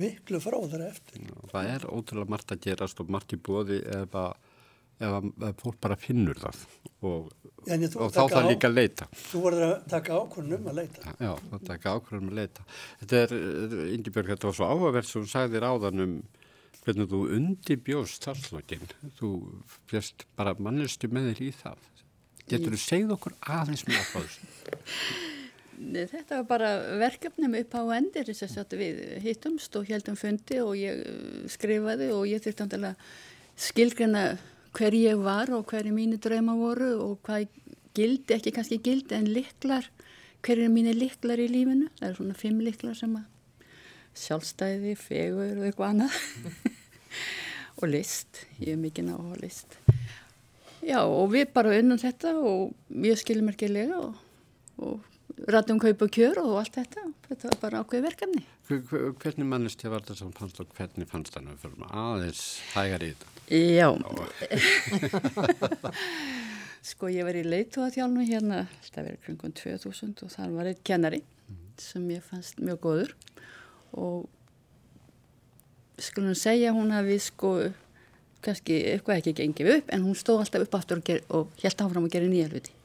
[0.02, 1.28] miklu fráðar eftir.
[1.52, 4.34] Það er ótrúlega margt að gerast og margt í bóði ef að
[5.04, 6.66] ef fólk bara finnur það.
[7.04, 7.30] Og,
[7.64, 9.08] og þá það líka að leita.
[9.30, 11.16] Þú voruð að taka ákvörnum að leita.
[11.18, 12.66] Já, það taka ákvörnum að leita.
[13.02, 13.36] Þetta er,
[13.96, 16.16] Ingi Björg, þetta var svo áhugaverð sem hún sagði ráðan um
[16.84, 18.88] hvernig þú undibjóst starfslokkin
[19.20, 19.30] þú
[19.88, 21.86] fjast bara mannustu með þér í það.
[22.52, 24.22] Getur þú segð okkur aðeins með að fá
[25.84, 26.72] Þetta var bara
[27.02, 31.02] verkefnum upp á endir þess að við hittumst og heldum fundi og ég
[31.52, 32.92] skrifaði og ég þurfti að
[33.60, 34.24] skilgrana
[34.74, 37.48] hver ég var og hverju mínu drauma voru og hvað
[37.94, 39.86] gildi, ekki kannski gildi en liklar,
[40.46, 43.30] hverju er mínu liklar í lífinu, það er svona fimm liklar sem að
[44.24, 46.18] sjálfstæði, fegur og eitthvað annað.
[47.82, 49.80] Og list, ég er mikið ná á list.
[50.86, 54.20] Já og við bara unnum þetta og mjög skilmerkilega og,
[54.78, 57.08] og rættum kaupa kjör og allt þetta.
[57.30, 58.44] Þetta var bara ákveði verkefni.
[58.70, 62.44] Hvernig mannist þið var þetta sem fannst og hvernig fannst það nú fyrir aðeins
[62.76, 63.33] hægar í þetta?
[63.52, 63.90] Já,
[66.90, 71.22] sko ég var í leitóðatjálnu hérna, þetta verið kringum 2000 og það var eitt kennari
[71.82, 73.12] sem ég fannst mjög góður.
[74.00, 74.30] Og
[76.02, 77.54] skulum segja hún við sko
[78.44, 81.84] kannski eitthvað ekki gengið upp en hún stóð alltaf upp aftur og, ger, og held
[81.86, 82.76] áfram að gera nýja hluti.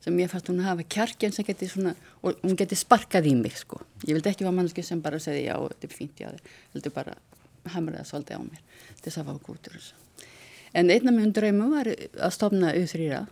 [0.00, 1.92] Sem ég fannst hún að hafa kjarkjan sem geti svona,
[2.24, 5.52] og hún geti sparkað í mig sko, ég vildi ekki vera mannski sem bara segja
[5.52, 6.30] já, þetta er fínt, já,
[6.72, 7.16] heldur bara
[7.74, 8.62] hamraða svolítið á mér
[9.00, 9.80] til þess að fá gútur
[10.72, 13.24] en einna með dröymu var að stopna auðrýra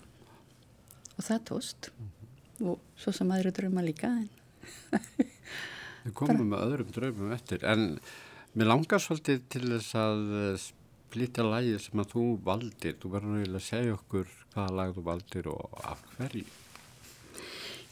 [1.16, 1.90] og það tóst
[2.58, 4.10] og svo sem aðra dröyma líka
[6.08, 7.64] Við komum með öðrum dröymum eftir.
[7.68, 7.98] En
[8.56, 10.22] mér langar svolítið til þess að
[10.62, 12.96] splita lægi sem að þú valdir.
[13.00, 16.46] Þú verður náttúrulega að segja okkur hvaða lag þú valdir og af hverju.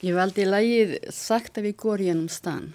[0.05, 2.73] Ég valdi lægið Sagt að við gór ég ennum stann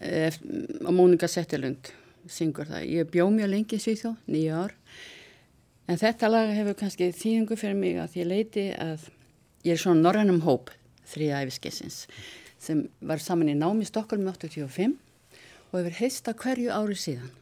[0.00, 1.90] á Mónika Settilund
[2.28, 2.84] syngur það.
[2.90, 4.74] Ég bjóð mjög lengi í Svíþjó, nýja ár,
[5.88, 9.08] en þetta lag hefur kannski þýðingu fyrir mig að ég leiti að
[9.64, 10.70] ég er svona norrænum hóp
[11.10, 12.04] þrýja æfiskessins
[12.60, 14.96] sem var saman í námi Stokkólmi 85
[15.70, 17.32] og hefur heista hverju ári síðan.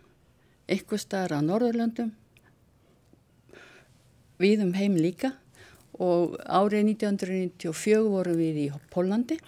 [0.69, 2.11] Eitthvað staðar á Norðurlöndum,
[4.39, 5.33] við um heim líka
[5.99, 9.39] og árið 1994 vorum við í Pólandi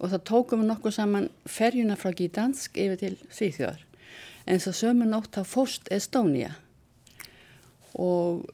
[0.00, 3.82] og það tókum við nokkuð saman ferjuna frá Gídansk yfir til Svíþjóðar
[4.46, 6.52] en svo sömu nótt á Fóst Estónia
[7.94, 8.44] og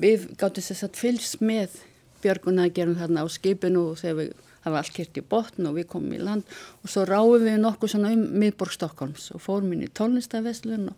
[0.00, 1.76] við gáttum þess að fylgst með
[2.22, 4.30] björguna að gerum þarna á skipinu og þegar við
[4.72, 6.46] var allt kert í botn og við komum í land.
[6.82, 10.96] Og svo ráðum við nokkuð svona um miðborg Stokkólms og fórum inn í tónlistaveslun og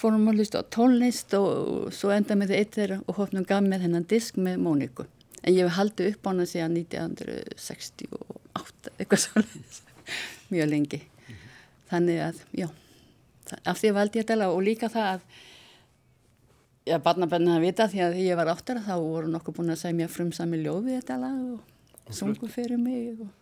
[0.00, 3.86] fórum að hlusta á tónlist og svo enda með eitt þeirra og hófnum gaf með
[3.86, 5.04] hennan disk með Móniku.
[5.42, 9.72] En ég hef haldið upp á hana síðan 1968 eitthvað svolítið
[10.54, 11.00] mjög lengi.
[11.90, 12.68] Þannig að já
[13.54, 15.20] af því valdi ég þetta og líka það að
[16.86, 19.80] já, barnabenna að vita því að ég var áttur að þá voru nokkuð búin að
[19.82, 21.40] segja mér frumsami ljóði þetta lag
[22.06, 23.32] og sungu fyrir mig og,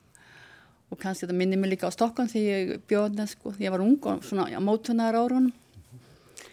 [0.90, 3.98] og kannski þetta minni mig líka á Stokkon því ég bjóða sko, ég var ung
[4.10, 5.52] og svona á mótunar árunum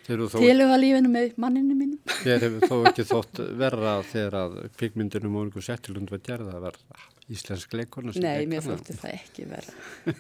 [0.08, 5.48] tiluga lífinu með manninu mínu Þér hefur þó ekki þótt verra þegar að kvikmyndunum og
[5.48, 10.18] einhver settilund var gerða að vera íslensk leikona Nei, mér þótti það ekki verra.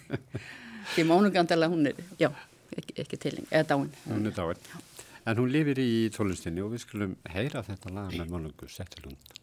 [0.93, 2.29] Því mónugandala hún er, já
[2.77, 3.91] ekki, ekki tiling, eða dáin.
[4.07, 4.65] Hún er dáin.
[4.71, 4.79] Já.
[5.21, 9.37] En hún lifir í tónlistinni og við skulum heyra þetta lag með Málungu Settilund.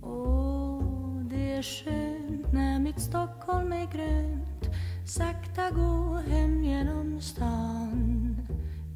[0.00, 4.70] Åh, det är skönt när mitt Stockholm är grönt
[5.04, 8.36] Sakta gå hem genom stan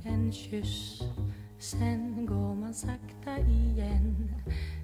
[0.05, 1.03] En kyss,
[1.59, 4.31] sen går man sakta igen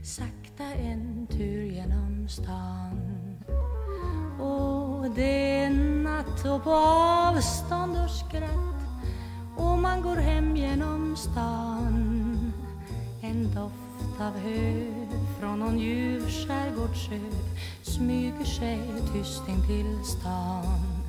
[0.02, 3.12] Sakta en tur genom stan
[4.42, 5.70] och det är
[6.05, 8.72] natt och på avstånd och skratt.
[9.57, 12.52] Och man går hem genom stan.
[13.20, 14.85] En doft av hö
[15.40, 17.20] från någon ljuv skärgårdssjö
[17.83, 18.81] smyger sig
[19.12, 21.02] tyst in till stan.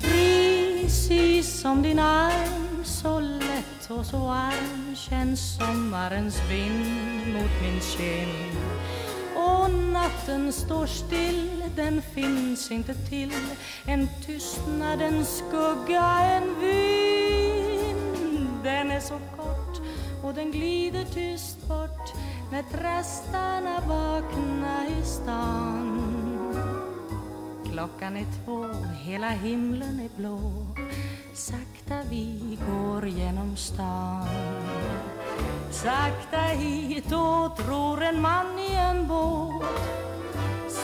[0.00, 8.56] Precis som din arm så lätt och så varm känns sommarens vind mot min kind
[9.36, 13.32] och natten står still, den finns inte till.
[13.86, 18.48] En tystnad, en skugga, en vind.
[18.64, 19.80] Den är så kort
[20.22, 22.12] och den glider tyst bort
[22.52, 26.02] när trastarna vakna i stan.
[27.72, 28.66] Klockan är två,
[29.04, 30.66] hela himlen är blå.
[31.34, 34.28] Sakta vi går genom stan.
[35.70, 40.05] Sakta hitåt ror en man i en båt.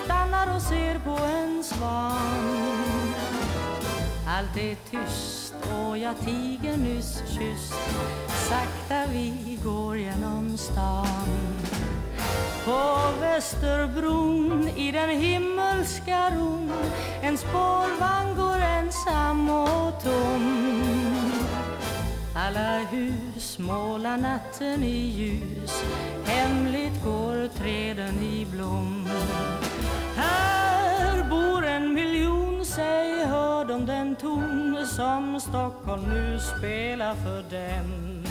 [0.05, 3.15] Stannar och ser på en svan.
[4.27, 7.75] Allt är tyst och jag tiger nyss kysst.
[8.49, 11.29] Sakta vi går genom stan.
[12.65, 16.73] På Västerbron i den himmelska ron
[17.23, 20.83] En spårvagn går ensam och tom.
[22.35, 25.85] Alla hus målar natten i ljus.
[26.25, 29.09] Hemligt går träden i blom.
[30.17, 38.23] Här bor en miljon, säg hör de den ton Som Stockholm nu spelar för dem.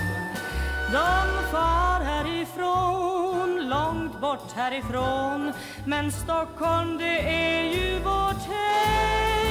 [0.91, 5.53] De far härifrån, långt bort härifrån
[5.85, 9.41] Men Stockholm det är ju vårt hem.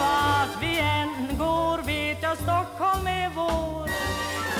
[0.00, 3.90] Vart vi än går vet jag Stockholm är vår.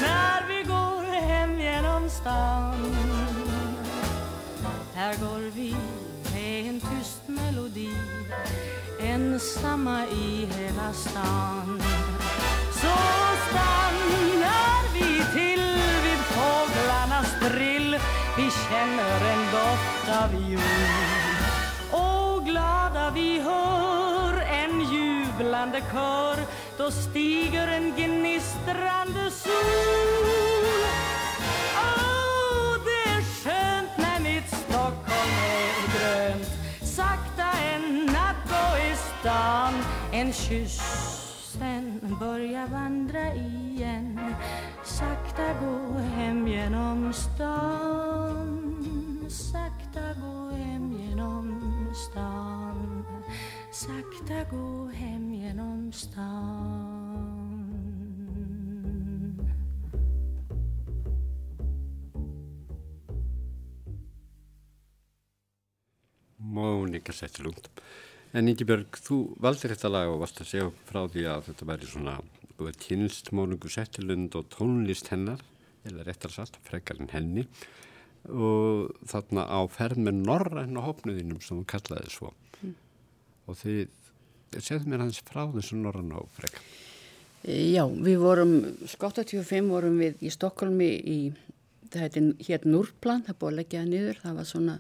[0.03, 2.95] När vi går hem genom stan
[4.95, 5.77] Här går vi
[6.61, 7.89] med en tyst melodi
[9.01, 11.83] Ensamma i hela stan.
[12.73, 12.97] Så
[13.49, 15.65] stannar vi till
[16.05, 17.99] vid fåglarnas drill
[18.37, 26.37] Vi känner en doft av jord Och glada vi hör en jublande kör.
[26.79, 30.50] Då stiger en gnistrande sol.
[39.23, 39.75] Gå stan
[40.13, 40.81] En kyss,
[41.59, 44.21] sen börja vandra igen.
[44.85, 48.87] Sakta gå hem genom stan.
[49.29, 53.05] Sakta gå hem genom stan.
[53.73, 57.21] Sakta gå hem genom stan.
[66.37, 67.69] Monika Settilund.
[68.31, 71.89] En Íngibjörg, þú valdir þetta lag og varst að segja frá því að þetta væri
[71.91, 72.13] svona,
[72.55, 75.43] þú kynst Móniku Settilund og tónlist hennar,
[75.89, 77.47] eða réttar satt, frekarinn henni
[78.29, 82.35] og þarna á ferð með norræn og hópnuðinum sem hún kallaði svo.
[82.61, 82.75] Mm.
[83.49, 83.95] Og þið,
[84.59, 86.63] segðu mér hans frá þessu norræn og frekar.
[87.49, 88.53] Já, við vorum,
[88.93, 91.19] sko 85 vorum við í Stokkólmi í,
[91.89, 94.77] það heiti hér Núrplan, það búið að leggja það niður, það var svona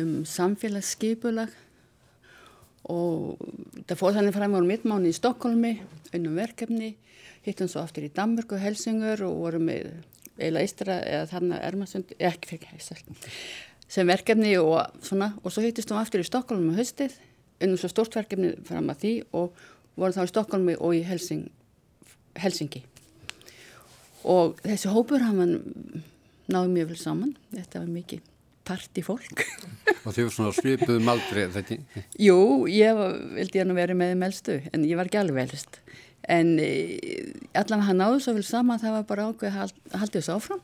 [0.00, 1.60] um samfélagsskipulag
[2.92, 3.40] og
[3.88, 5.72] það fóð þannig fram vorum mitt mánu í Stokkólmi,
[6.16, 6.94] unnum verkefni,
[7.46, 9.92] hittum svo aftur í Danmörk og Helsingur og vorum með
[10.42, 13.18] eila Ístra eða þarna Ermarsund, ekki fyrir ekki,
[13.88, 15.32] sem verkefni og svona.
[15.44, 17.20] Og svo hittistum aftur í Stokkólmi með höstið,
[17.64, 19.62] unnum svo stort verkefni fram að því og
[19.94, 21.46] vorum þá í Stokkólmi og í Helsing,
[22.40, 22.82] Helsingi
[24.24, 25.58] og þessi hópur hann
[26.48, 28.33] náði mjög vel saman, þetta var mikið
[28.66, 29.44] partifólk
[30.04, 31.78] Og þið var svona svipuðum aldrei þetta?
[32.20, 32.98] Jú, ég
[33.38, 35.80] vildi nú verið með þeim elstu en ég var ekki alveg elst
[36.28, 36.70] en e,
[37.56, 40.62] allan hann náðu svo vel saman það var bara ákveð að halda þessu áfram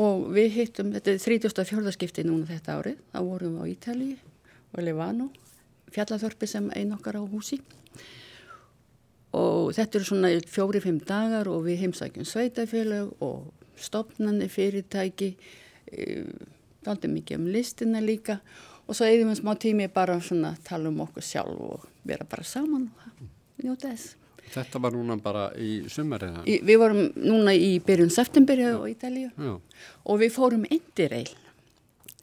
[0.00, 1.94] og við hittum, þetta er 34.
[1.96, 4.10] skipti núna þetta árið, þá vorum við á Ítali
[4.70, 5.30] og Levano,
[5.90, 7.58] fjallathörpi sem ein okkar á húsi
[9.36, 13.50] og þetta eru svona fjóri-fimm dagar og við heimsækjum sveitafélag og
[13.80, 15.34] stopnarnir fyrirtæki
[16.86, 18.40] daldi mikið um listina líka
[18.86, 22.26] og svo eigðum við smá tími bara svona að tala um okkur sjálf og vera
[22.28, 23.28] bara saman og
[23.64, 24.16] njóta þess
[24.50, 26.40] Þetta var núna bara í sumarið?
[26.66, 31.28] Við vorum núna í byrjun september á Ítalíu og við fórum indireil.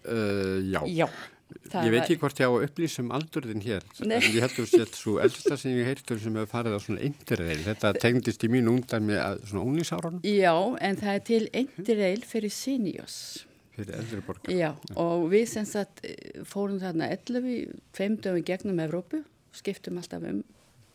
[0.04, 0.82] Uh, já.
[0.92, 1.08] Já.
[1.48, 4.18] Ég veit ekki hvort ég á að upplýsa um aldurðin hér, Nei.
[4.18, 7.60] en ég heldur sér svo elsta sem ég heirtur sem hefur farið á svona indireil.
[7.64, 10.24] Þetta tegndist í mín ungdæmi að svona unglísárunum.
[10.28, 10.52] Já,
[10.84, 13.47] en það er til indireil fyrir seniors.
[13.78, 14.52] Fyrir eldri borgar.
[14.52, 16.02] Já, og við sem sagt
[16.50, 19.22] fórum þarna 11, 5 dögum gegnum Evrópu,
[19.54, 20.42] skiptum alltaf um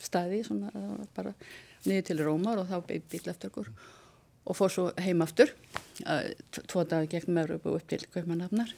[0.03, 0.71] staði svona
[1.15, 1.35] bara
[1.87, 3.71] niður til Rómar og þá beig bíl eftir okkur
[4.43, 5.53] og fór svo heim aftur
[6.67, 8.73] tvo dag gegnum Európa upp til Kaupmannafnar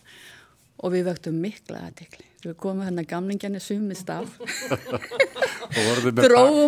[0.83, 2.25] og við vöktum mikla aðtekli.
[2.45, 4.35] Við komum hérna gamlingjarnir sumist af,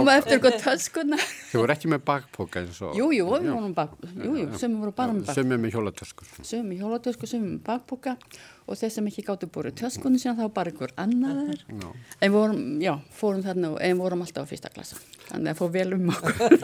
[0.06, 0.14] bakpoka?
[0.16, 1.18] eftir eitthvað töskuna.
[1.50, 2.94] Þið voru ekki með bakpoka eins og...
[2.96, 5.76] Jú, jú, við vorum bak, jú, jú, sumir voru bara með bak, Sem er með
[5.76, 6.30] hjólatöskur.
[6.40, 8.16] sumir með hjólatösku, sumir með bakpoka
[8.66, 11.60] og þeir sem ekki gáttu búið töskunni síðan þá bara einhver annaður.
[11.68, 11.90] Já.
[12.16, 14.96] En við vorum, já, fórum þarna og en vorum alltaf á fyrsta klassa.
[15.26, 16.56] Þannig að fór vel um okkur.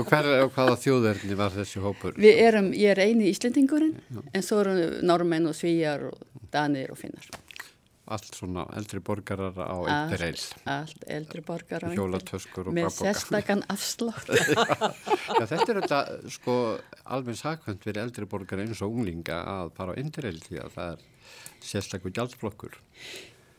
[0.00, 2.16] Og hver, og hvaða þjóðverðni var þessi hópur?
[2.18, 3.94] Við erum, ég er eini Íslendingurinn,
[4.34, 6.18] en svo eru normenn og svíjar og
[6.54, 7.28] danir og finnar.
[8.08, 10.38] Allt svona eldri borgarar á eittir eil.
[10.72, 13.04] allt eldri borgar á Hjólatöskur og með bakpoka.
[13.04, 14.30] sérstakann afslátt.
[15.36, 15.98] Já, þetta er þetta
[16.32, 16.54] sko
[17.04, 20.72] alveg sakvæmt fyrir eldri borgar eins og unglinga að fara á eittir eil því að
[20.78, 21.04] það er
[21.68, 22.78] sérstakur gjaldflokkur.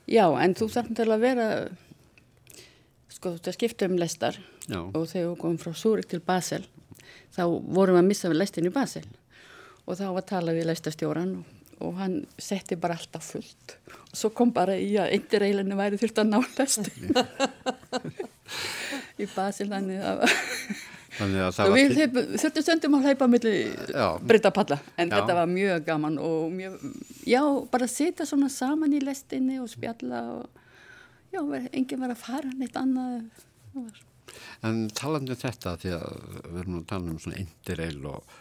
[0.09, 1.47] Já, en þú þarf til að vera,
[3.19, 4.39] sko, þetta skipta um lestar
[4.69, 6.63] Já, og þegar við komum frá Súrik til Basel,
[7.35, 9.05] þá vorum við að missa við lestin í Basel
[9.85, 14.15] og þá var að tala við lestastjóran og, og hann setti bara alltaf fullt og
[14.21, 17.11] svo kom bara í að eindir eilinni væri þurft að ná lestin
[19.23, 20.23] í Basel þannig að
[21.19, 23.53] og við þurftum stundum að hleypa milli
[23.91, 24.05] Já.
[24.23, 25.17] breytapalla en Já.
[25.17, 26.77] þetta var mjög gaman og mjög,
[27.27, 27.41] já,
[27.73, 30.58] bara sita svona saman í lestinni og spjalla og
[31.33, 33.25] já, enginn var að fara neitt annað
[34.65, 38.33] En talandi um þetta því að við erum að tala um svona eindir eil og,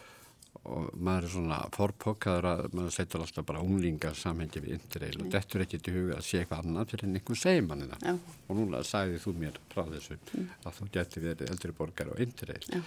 [0.59, 5.21] og maður er svona forpokkaður að maður setur alltaf bara unglinga samhengi við eindir eil
[5.23, 8.05] og dettur ekki til huga að sé eitthvað annað fyrir en einhver segir manni það.
[8.09, 8.35] Já.
[8.47, 12.53] Og núna sagði þú mér frá þessu að þú geti verið eldri borgar og eindir
[12.55, 12.67] eil.
[12.67, 12.83] Já.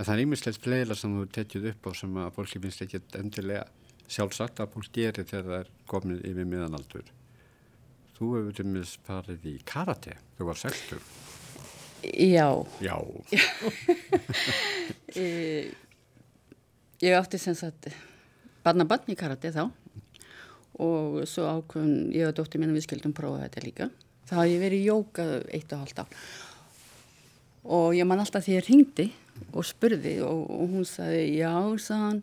[0.00, 3.02] En það er ímislegt fleila sem þú tekið upp á sem að fólki finnst ekki
[3.20, 3.66] endilega
[4.10, 7.10] sjálfsagt að fólk gerir þegar það er komið yfir miðanaldur.
[8.20, 10.98] Þú hefur til mis farið í karate, þú var 60.
[12.20, 12.48] Já,
[12.84, 12.96] Já.
[15.20, 15.24] e,
[17.00, 17.88] ég átti sem sagt
[18.64, 19.62] barnabann í karate þá
[20.80, 23.88] og svo ákveðum ég og dóttir mín að við skildum prófa þetta líka.
[24.28, 26.14] Það hafði ég verið í jóka eitt og halvt ár
[27.64, 29.08] og ég man alltaf því ég ringdi
[29.50, 32.22] og spurði og, og hún sagði já, sagði hann,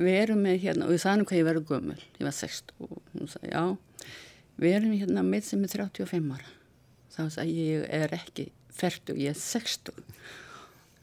[0.00, 2.74] við erum með hérna og ég sagði hann hvað ég verið gömul, ég var 60
[2.84, 3.64] og hún sagði já,
[4.60, 6.52] við erum hérna með sem er 35 ára.
[7.14, 10.04] Þá sagði ég, er ekki 40, ég er 60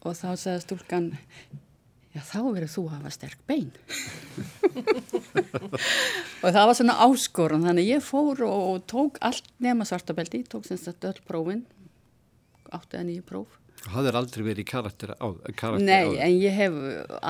[0.02, 1.12] og þá sagði stúlkan
[2.12, 3.72] já þá verður þú að hafa sterk bein.
[6.41, 10.80] Og það var svona áskorun þannig ég fór og, tók allt nema svartabeldi, tók sem
[10.82, 11.64] sagt öll prófin
[12.72, 15.28] átti að nýju próf Það er aldrei verið í karakter á
[15.58, 16.20] karakter Nei, áður.
[16.22, 16.76] en ég hef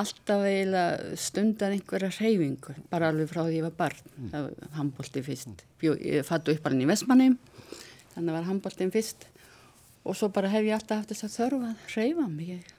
[0.01, 4.01] alltaf eiginlega stundar einhverja hreyfingu, bara alveg frá því ég var barn.
[4.17, 4.29] Mm.
[4.33, 5.63] Það var handbólti fyrst.
[5.79, 7.37] Bjó, ég fattu upp alveg í Vestmannum,
[8.17, 9.29] þannig var handbóltin fyrst.
[10.03, 12.73] Og svo bara hef ég alltaf haft þess að þörfa að hreyfa mig.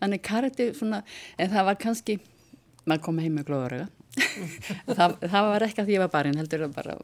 [0.00, 1.02] Þannig karate svona,
[1.36, 2.18] en það var kannski,
[2.86, 3.90] maður kom heim með glóðuröga.
[4.98, 6.96] það, það var ekki að því ég var barinn, heldur að bara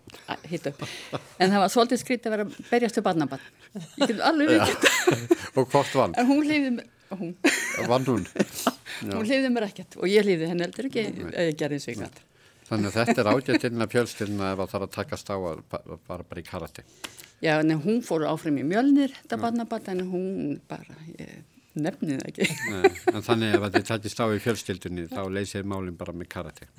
[0.51, 0.83] hitt upp.
[1.41, 3.47] En það var svolítið skrítið að vera að berjast við barnabann.
[3.97, 4.87] Ég get alveg vikið.
[5.59, 6.17] Og hvort vann?
[6.21, 6.73] En hún hlýði
[7.17, 7.35] hún,
[7.89, 8.27] Vann hún?
[9.15, 12.03] hún hlýði mér ekkert og ég hlýði henni heldur ekki að ég gerði eins og
[12.05, 12.25] gætt.
[12.69, 15.85] Þannig að þetta er ágættinn að fjölstilna ef það þarf að takast á að ba-
[16.11, 16.85] bara bara í karate.
[17.41, 20.27] Já, en hún fór áfram í mjölnir, þetta barnabat, en hún
[20.69, 21.39] bara, ég
[21.85, 22.49] nefni það ekki.
[22.73, 26.71] Nei, en þannig ef þið takist á í fjölstildunni þá leysið málinn bara með karate.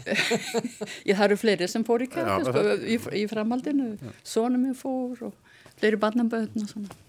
[1.10, 3.94] Ég það eru fleiri sem fór í kæft, sko, í, í framhaldinu,
[4.24, 7.00] sónum minn fór og fleiri barnaböðn og svona.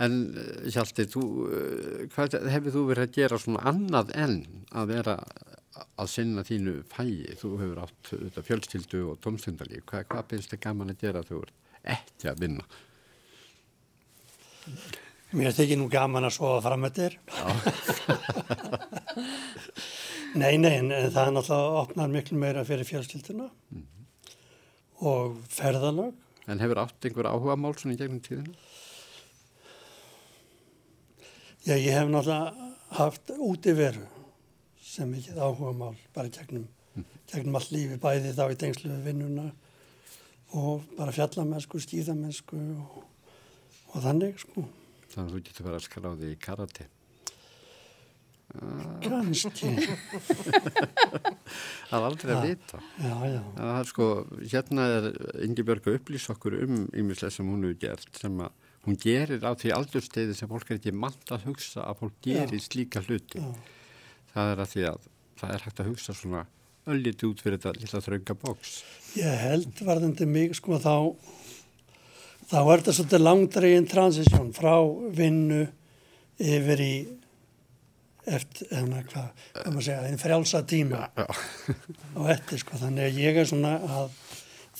[0.00, 1.22] En eh, Hjalti, þú,
[1.52, 4.36] eh, hvað hefur þú verið að gera svona annað en
[4.72, 5.16] að vera
[6.00, 7.36] að sinna þínu fæi?
[7.40, 9.84] Þú hefur átt þetta fjölstildu og tómstundalíf.
[9.90, 11.54] Hvað, hvað finnst þið gaman að gera þú ert
[11.98, 12.66] ekki að vinna?
[15.30, 17.14] Mér finnst ekki nú gaman að sofa fram eftir.
[20.40, 23.46] nei, nei, en, en það er náttúrulega opnar miklu meira fyrir fjölskylduna
[25.06, 26.16] og ferðalag.
[26.50, 28.56] En hefur átt einhver áhuga mál svona í gegnum tíðinu?
[31.62, 34.02] Já, ég hef náttúrulega haft útiveru
[34.82, 36.66] sem ekki áhuga mál, bara gegnum,
[37.30, 39.46] gegnum allt lífi, bæði þá í tengslu við vinnuna
[40.58, 43.02] og bara fjallamennsku, skýðamennsku og,
[43.94, 44.66] og þannig, sko.
[45.10, 46.86] Þannig að þú getur verið að skráði í karate.
[48.50, 49.70] Kanski,
[51.90, 52.80] Það er aldrei að vita.
[52.98, 53.40] já, já.
[53.66, 54.06] Er sko,
[54.50, 55.06] hérna er
[55.46, 59.44] Ingi Björg að upplýsa okkur um ýmislega sem hún hefur gert sem að hún gerir
[59.46, 63.38] á því aldursteiði sem fólk er ekki mannt að hugsa að fólk gerir slíka hluti.
[63.38, 63.50] Já.
[64.34, 65.06] Það er að því að
[65.40, 66.42] það er hægt að hugsa svona
[66.90, 68.72] ölliti út fyrir þetta lilla þrönga bóks.
[69.20, 70.94] Ég held varðandi mig, sko, þá,
[72.50, 74.74] þá er þetta svolítið langdregin transisjón frá
[75.16, 75.62] vinnu
[76.40, 76.92] yfir í
[78.30, 81.26] eftir, eða hvað, hvað maður segja, einn frjálsa tíma Já.
[82.18, 84.12] á eftir sko, þannig að ég er svona að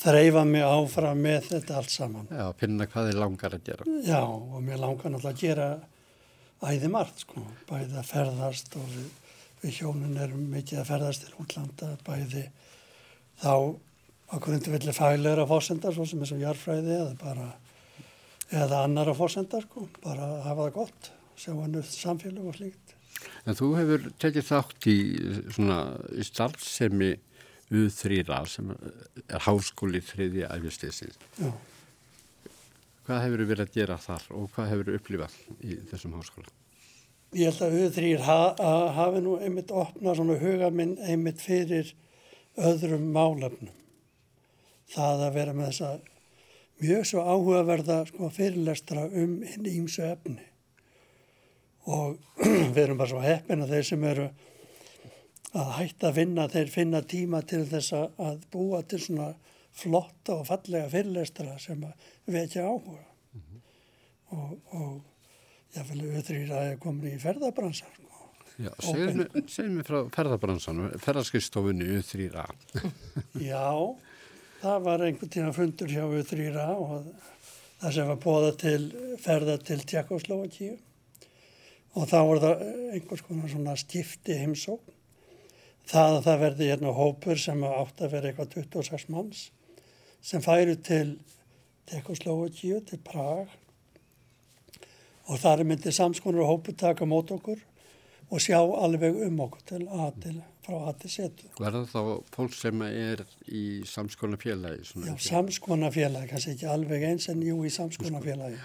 [0.00, 2.28] þreyfa mig áfram með þetta allt saman.
[2.32, 3.86] Já, finna hvað þið langar að gera.
[4.06, 5.68] Já, og mér langar náttúrulega að gera
[6.60, 9.10] æði margt sko, bæði að ferðast og við,
[9.62, 12.46] við hjónun erum mikið að ferðast til útlanda, bæði
[13.40, 13.54] þá
[14.36, 17.48] okkur undir villi fæleira fósendar, svo sem er svo jarfræði eða bara,
[18.50, 21.10] eða annara fósendar sko, bara hafa það gott,
[21.40, 22.94] sjá hann upp samfélag og slíkt.
[23.48, 24.98] En þú hefur tekið þátt í
[25.56, 25.80] svona
[26.24, 27.14] starfsemi
[27.70, 31.18] U3A sem er háskóli þriðja æfistisins.
[31.38, 31.50] Já.
[33.06, 36.50] Hvað hefur verið að gera þar og hvað hefur upplifað í þessum háskóla?
[37.38, 38.38] Ég held að U3 ha,
[38.96, 41.92] hafi nú einmitt opnað svona huga minn einmitt fyrir
[42.58, 43.70] öðrum málefnum.
[44.90, 45.90] Það að vera með þessa
[46.80, 50.46] mjög svo áhugaverða sko, fyrirlestra um hinn ímsu efni.
[51.90, 52.16] Og
[52.74, 54.26] við erum bara svo heppin að þeir sem eru
[55.50, 59.30] að hætta að finna, þeir finna tíma til þess að- búa til svona
[59.80, 63.06] flotta og fallega fyrirlestra sem að vekja áhuga.
[64.30, 67.90] Og, og ég vil auðvitað að ég er komin í ferðabransan.
[67.96, 68.06] Sko.
[68.60, 68.70] Já,
[69.48, 72.44] segðu mér frá ferðabransanum, ferðarskristofunni U3A.
[73.40, 73.64] Já,
[74.60, 77.06] það var einhvern tíma fundur hjá auðvitað og
[77.80, 78.80] það sem var bóða til
[79.22, 80.74] ferða til Tjekkoslovakíu
[81.96, 84.98] og þá var það einhvers konar svona skipti heimsókn.
[85.90, 89.48] Það að það verði hérna hópur sem átt að vera eitthvað 26 manns
[90.22, 91.16] sem færu til
[91.90, 93.48] Tjekkoslovakíu, til Prag
[95.30, 97.64] og þar myndi samskonar hópur taka mót okkur
[98.30, 100.36] og sjá alveg um okkur til A til,
[100.70, 101.48] frá A til setu.
[101.58, 102.00] Verða þá
[102.34, 104.86] fólk sem er í samskóla félagi?
[104.94, 108.60] Já, samskonafélagi, kannski ekki alveg eins en jú í samskonafélagi.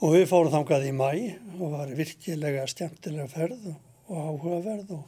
[0.00, 1.10] Og við fórum þangað í mæ
[1.58, 3.76] og var virkilega skemmtilega ferð og,
[4.08, 5.04] áhugaverð og,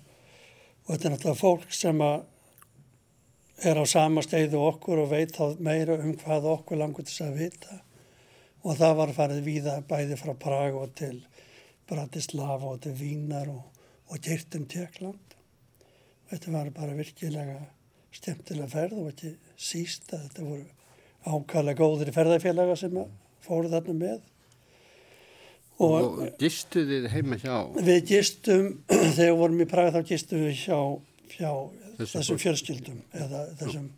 [0.84, 2.04] og þetta er náttúrulega fólk sem
[3.62, 7.26] er á sama steiðu okkur og veit þá meira um hvað okkur langur til þess
[7.30, 7.80] að vita
[8.62, 11.22] og það var farið víða bæði frá Prag og til
[11.88, 13.64] Bratislava og til Vínar og,
[14.12, 15.31] og Gyrtum Tjekkland.
[16.32, 17.58] Þetta var bara virkilega
[18.12, 20.64] skemmtilega ferð og ekki síst að þetta voru
[21.32, 23.10] ákvæmlega góðir ferðarfélaga sem að
[23.44, 24.20] fóru þarna með.
[25.82, 27.54] Og, Og, gistu þið heima hjá?
[27.82, 28.66] við gistum,
[29.16, 30.78] þegar vorum í Prag þá gistum við hjá,
[31.36, 31.50] hjá
[31.96, 32.42] Þessu þessum fólki.
[32.46, 33.88] fjölskyldum eða þessum,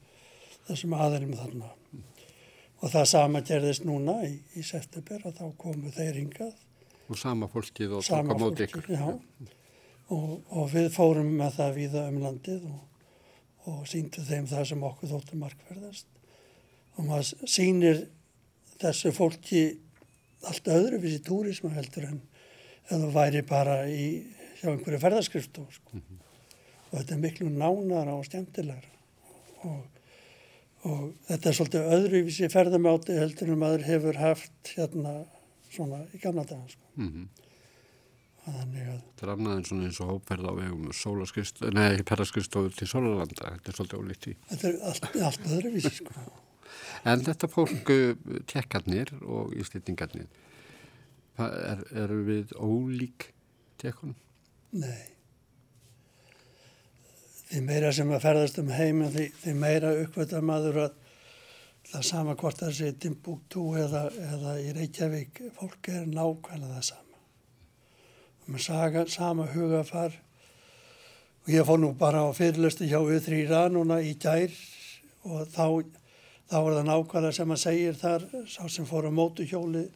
[0.68, 1.68] þessum aðerum þarna.
[2.84, 6.54] Og það sama gerðist núna í, í september og þá komu þeir hingað
[7.12, 8.90] Og sama fólkið og tók sama á móti fólki, ykkur?
[8.96, 9.52] já.
[10.12, 12.82] Og, og við fórum með það víða um landið og,
[13.70, 16.10] og síndu þeim það sem okkur þóttu markverðast.
[16.94, 18.04] Og maður sýnir
[18.82, 19.62] þessu fólki
[20.44, 22.20] allt öðruvísi túrisma heldur en
[22.92, 24.26] eða væri bara í,
[24.60, 25.64] hjá einhverju ferðarskriftu.
[25.72, 26.02] Sko.
[26.90, 28.90] Og þetta er miklu nánara og skemmtilegra.
[29.64, 29.80] Og,
[30.84, 35.22] og þetta er svolítið öðruvísi ferðamáti heldur en maður hefur haft hérna
[35.72, 36.68] svona í gamla daga.
[36.76, 36.92] Sko.
[37.00, 37.08] Mm
[38.44, 40.88] Þannig að, Þetta er annað en svona eins og hópferð á vegum
[41.72, 43.52] nei, ferðarskristofu til Sólalanda.
[43.54, 44.34] Þetta er svolítið ólíkt í.
[44.50, 46.24] þetta er allt, allt öðruvísi, sko.
[47.08, 47.90] En þetta fólk,
[48.50, 50.26] tekkarnir og íslýtingarnir,
[51.38, 53.28] er, eru við ólík
[53.80, 54.16] tekkunum?
[54.74, 55.12] Nei.
[57.44, 61.00] Því meira sem að ferðast um heiminn, því, því meira uppvölda maður að
[61.92, 67.03] það sama hvort það sé Timbuktu eða, eða í Reykjavík, fólk er nákvæmlega það sama.
[68.46, 70.16] Með saga, sama hugafar.
[71.44, 74.52] Og ég fór nú bara á fyrirlustu hjá U3 núna í gær
[75.24, 75.84] og þá,
[76.48, 79.86] þá er það nákvæmlega sem hann segir þar, sá sem fór á mótuhjóli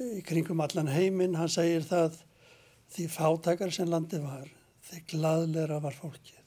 [0.00, 2.18] í kringum allan heiminn, hann segir það
[2.94, 4.46] því fátakar sem landið var,
[4.88, 6.38] því gladleira var fólkið.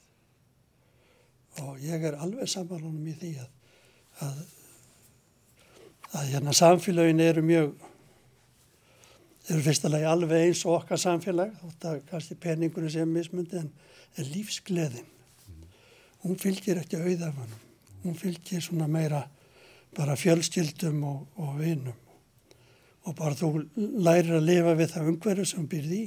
[1.62, 3.50] Og ég er alveg samanlunum í því að,
[4.26, 4.40] að,
[6.18, 7.74] að hérna samfélagin eru mjög,
[9.50, 13.70] eru fyrstulega alveg eins og okkar samfélag, þótt að kannski peningunum sé mismundi en
[14.16, 15.10] er lífsgleðin.
[16.24, 17.60] Hún fylgir ekki auðafanum,
[18.06, 19.26] hún fylgir svona meira
[19.94, 22.00] bara fjölskyldum og, og vinum
[23.04, 26.04] og bara þú lærir að lifa við það umhverju sem býrð í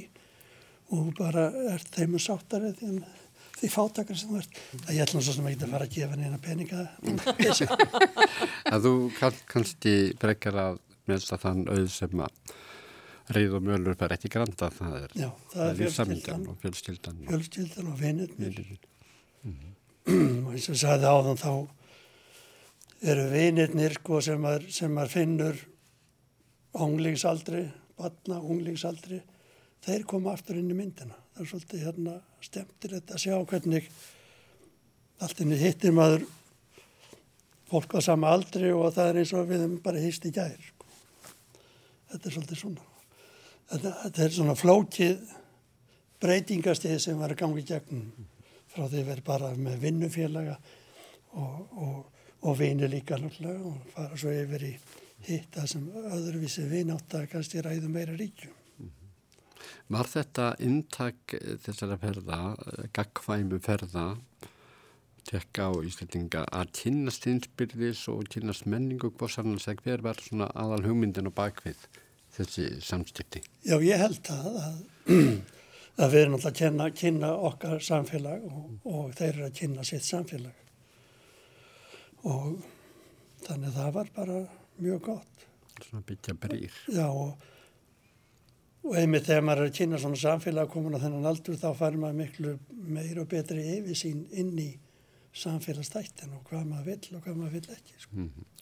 [0.88, 2.88] og þú bara ert þeim að sáttari því,
[3.60, 4.58] því fátakar sem þú ert.
[4.82, 6.86] Það ég ætlum svo sem ekki að fara að gefa neina peninga.
[8.72, 12.56] að þú kann, kannski brekar að meðsta þann auð sem að
[13.34, 16.44] reyð og mjölur fer ekki granda, það er, Já, það er fjölskyldan.
[16.48, 17.18] og fjölskyldan.
[17.28, 18.38] Fjölskyldan og vinirnir.
[18.44, 18.78] vinirnir.
[20.46, 21.52] og eins og sagði áðan þá
[23.12, 25.60] eru vinirnir sko, sem, maður, sem maður finnur
[26.78, 27.66] unglingsaldri,
[27.98, 29.20] batna unglingsaldri
[29.84, 31.16] þeir koma aftur inn í myndina.
[31.34, 33.88] Það er svolítið hérna stemtir þetta að sjá hvernig
[35.22, 36.26] allt inni hittir maður
[37.68, 40.70] fólk á sama aldri og það er eins og við hefum bara hýst í gæðir.
[40.70, 40.86] Sko.
[42.12, 42.87] Þetta er svolítið svona.
[43.68, 45.32] Þetta, þetta er svona flókið
[46.22, 48.06] breytingastið sem var að gangi gegn
[48.72, 50.54] frá því að vera bara með vinnufélaga
[51.36, 51.98] og, og,
[52.48, 54.72] og vini líka náttúrulega og fara svo yfir í
[55.28, 58.54] hitta sem öðruvísi vinátt að kannski ræðu meira ríkjum.
[59.88, 62.40] Var þetta intak þessara ferða,
[62.96, 64.08] gagfæmu ferða,
[65.28, 70.86] tekka á Íslandinga að kynast innspyrðis og kynast menningu góðsarnars eða hver var svona aðal
[70.88, 71.88] hugmyndin og bakvið
[72.38, 73.42] þessi samskipti?
[73.66, 74.78] Já, ég held að, að,
[76.02, 79.86] að við erum alltaf að kynna, kynna okkar samfélag og, og þeir eru að kynna
[79.86, 80.64] sitt samfélag
[82.28, 82.58] og
[83.46, 84.40] þannig það var bara
[84.78, 85.46] mjög gott.
[85.84, 86.74] Svona byggja brýr.
[86.90, 87.46] Já og,
[88.82, 92.02] og einmitt þegar maður er að kynna svona samfélag komin á þennan aldur þá farir
[92.02, 92.58] maður miklu
[92.90, 94.70] meir og betri yfir sín inn í
[95.38, 97.98] samfélagsstættin og hvað maður vill og hvað maður vill ekki.
[98.02, 98.16] Sko.
[98.16, 98.54] Mm -hmm.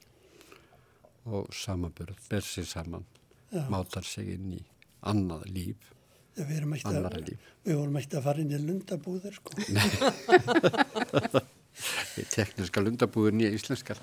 [1.26, 3.04] Og samaburð, ber sér saman,
[3.52, 3.62] Já.
[3.70, 4.60] mátar sig inn í
[5.06, 5.92] annað líf.
[6.36, 7.30] Við, að,
[7.64, 9.50] við vorum ekkert að fara inn í lundabúðir sko.
[12.32, 13.98] tekniska lundabúður nýja íslenskar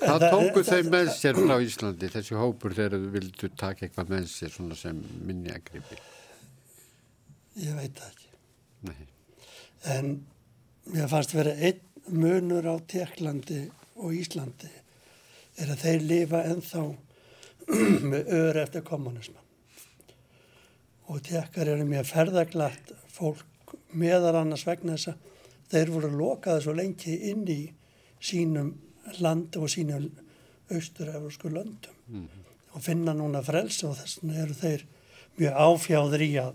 [0.00, 4.24] það tóku þau með sér frá Íslandi þessi hópur þegar þú vildu taka eitthvað með
[4.32, 4.96] sér svona sem
[5.26, 5.96] minni að gripi
[7.62, 8.28] ég veit það ekki
[8.88, 9.02] Nei.
[9.94, 10.06] en
[10.90, 11.80] mér fannst vera einn
[12.10, 13.60] munur á Teklandi
[14.00, 14.70] og Íslandi
[15.60, 16.82] er að þeir lifa ennþá
[18.10, 19.46] með öður eftir kommunisman
[21.10, 25.26] og tekkar eru mjög ferðaglætt fólk meðar annars vegna þess að
[25.70, 27.60] þeir voru lokaði svo lengi inn í
[28.20, 28.72] sínum
[29.18, 30.08] land og sínum
[30.70, 32.74] austur-eurósku löndum mm -hmm.
[32.74, 34.86] og finna núna frels og þess vegna eru þeir
[35.36, 36.54] mjög áfjáður í að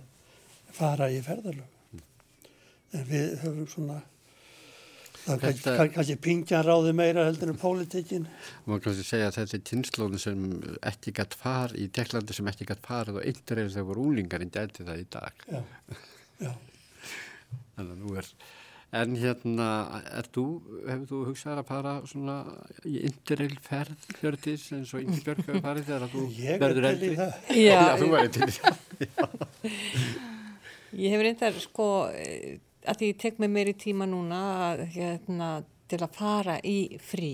[0.72, 2.02] fara í ferðarlög mm.
[2.94, 4.02] en við höfum svona
[5.26, 5.76] þetta...
[5.94, 8.28] kannski pingjan ráði meira heldur en pólitíkin
[8.66, 10.44] Má kannski segja að þetta er kynnslóðin sem
[10.92, 14.46] ekki gætt far í Teklandi sem ekki gætt farið og eindur er þegar voru úlingar
[14.46, 15.64] en gæti það í dag Já,
[16.46, 16.54] já
[17.76, 18.30] Þannig að nú er
[18.96, 19.68] En hérna,
[20.16, 20.44] er þú,
[20.86, 22.36] hefur þú hugsað að fara svona
[22.88, 26.22] í interrail ferð hjörtis eins og Ingi Björk hefur farið þegar þú
[26.62, 27.10] verður eldri?
[27.10, 27.34] Ég er til í það.
[27.50, 28.80] Já, Já þú verður til í það.
[30.96, 31.90] Ég hefur reyndar sko
[32.92, 34.42] að ég tek með mér í tíma núna
[34.94, 35.50] hérna,
[35.92, 37.34] til að fara í frí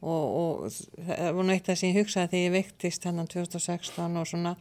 [0.00, 4.28] og, og það var náttúrulega það sem ég hugsaði þegar ég veiktist hennan 2016 og
[4.30, 4.54] svona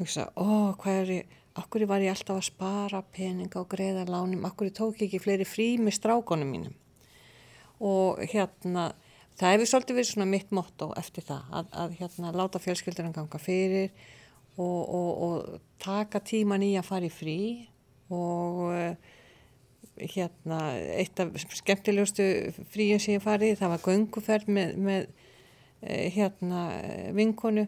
[0.00, 4.44] hugsaði, ó hvað er ég Akkur var ég alltaf að spara peninga og greiða lánum,
[4.46, 6.76] akkur tók ég ekki fleiri frí með strákonum mínum.
[7.82, 8.92] Og hérna,
[9.40, 13.40] það hefur svolítið verið svona mitt motto eftir það, að, að hérna láta fjölskyldurinn ganga
[13.42, 13.90] fyrir
[14.54, 17.40] og, og, og taka tíman í að fara í frí
[18.14, 18.70] og
[20.14, 20.60] hérna,
[20.96, 22.24] eitt af skemmtilegustu
[22.72, 25.10] fríum sem ég farið, það var gönguferð með, með
[26.16, 26.64] hérna
[27.16, 27.66] vinkonu,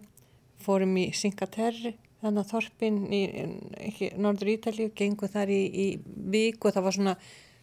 [0.63, 3.23] fórum í Singaterri þannig að Þorpin í,
[3.91, 5.87] í Norður Ítalíu gengur þar í, í
[6.31, 7.15] viku og það var svona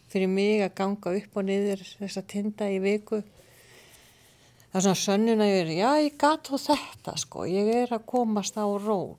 [0.09, 3.21] fyrir mig að ganga upp og niður þess að tinda í viku.
[4.69, 7.45] Það var svona sönnun að ég er já ég gatt á þetta sko.
[7.49, 9.15] Ég er að komast á ról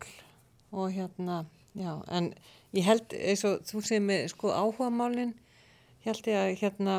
[0.70, 1.44] og hérna
[1.78, 2.32] já en
[2.76, 5.32] ég held eins og þú segir með sko áhuga málinn
[6.06, 6.98] held ég að hérna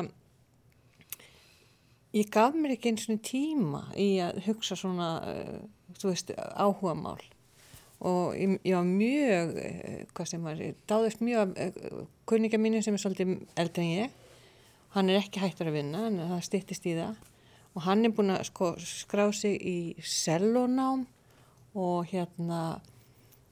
[2.12, 5.62] ég gaf mér ekki eins og tíma í að hugsa svona uh,
[5.98, 7.22] þú veist áhuga mál
[8.02, 11.76] og ég, ég var mjög, eh, hvað sem var, dáðist mjög eh,
[12.26, 14.16] kunninga mínu sem er svolítið eldri en ég,
[14.96, 17.20] hann er ekki hættur að vinna, en það stittist í það.
[17.72, 21.06] Og hann er búin að sko, skrá sig í sellonám
[21.78, 22.82] og hérna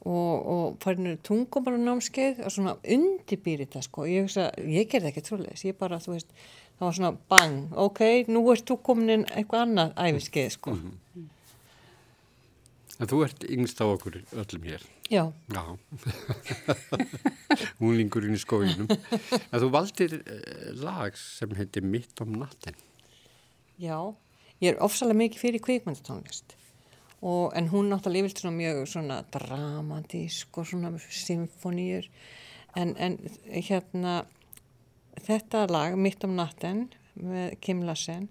[0.07, 5.64] og, og farinur tungumálunámskeið og svona undirbýri þetta sko, ég að, ég gerði ekki trúleis,
[5.66, 6.32] ég bara, þú veist,
[6.78, 8.01] það var svona bang, ok,
[8.32, 10.70] nú ert þú komin inn eitthvað annað æfiskeið sko.
[10.70, 11.28] Mm -hmm.
[13.01, 14.82] En þú ert yngst á okkur öllum hér.
[15.11, 15.32] Já.
[15.48, 15.78] Já.
[17.80, 18.90] Húnlingurinn í skóinum.
[19.51, 20.22] En þú valdir
[20.76, 22.76] lag sem heitir Mitt om natten.
[23.80, 24.14] Já,
[24.61, 25.64] ég er ofsalega mikið fyrir
[27.20, 27.56] kvikmyndatónlist.
[27.56, 32.08] En hún náttúrulega yfirlt svona mjög svona dramatísk og svona symfóníur.
[32.76, 33.18] En, en
[33.52, 34.24] hérna
[35.20, 38.28] þetta lag Mitt om natten með Kim Larsen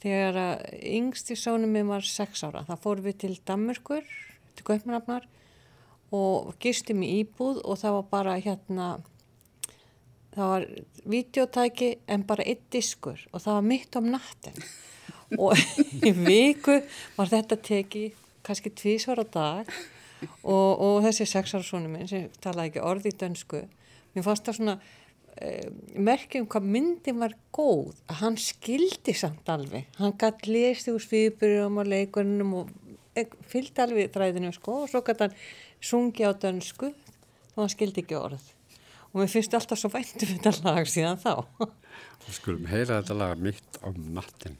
[0.00, 2.64] þegar að yngsti sónum minn var 6 ára.
[2.68, 4.04] Það fórum við til Damurkur,
[4.54, 5.26] til Gaupmanafnar
[6.14, 8.88] og gistum í íbúð og það var bara hérna,
[10.36, 10.66] það var
[11.04, 14.60] videotæki en bara eitt diskur og það var mitt om natten.
[15.38, 15.56] Og
[16.08, 16.80] í viku
[17.16, 19.70] var þetta tekið kannski tvísvara dag.
[20.40, 23.64] Og, og þessi sexarsónu minn sem talaði ekki orði í dönsku
[24.14, 24.74] mér fannst það svona
[25.42, 25.68] eh,
[26.06, 27.94] merkjum hvað myndin var góð.
[28.08, 29.88] Að hann skildi samt alveg.
[29.98, 32.74] Hann gætt lesti úr svipurum og leikunum og
[33.50, 35.38] fylgdi alveg þræðinu sko og svo gætt hann
[35.84, 38.52] sungi á dönsku og hann skildi ekki orð.
[39.12, 41.34] Og mér finnst alltaf svo væntu um þetta lag síðan þá.
[42.24, 44.58] Við skulum heyra þetta lag mitt á nattin.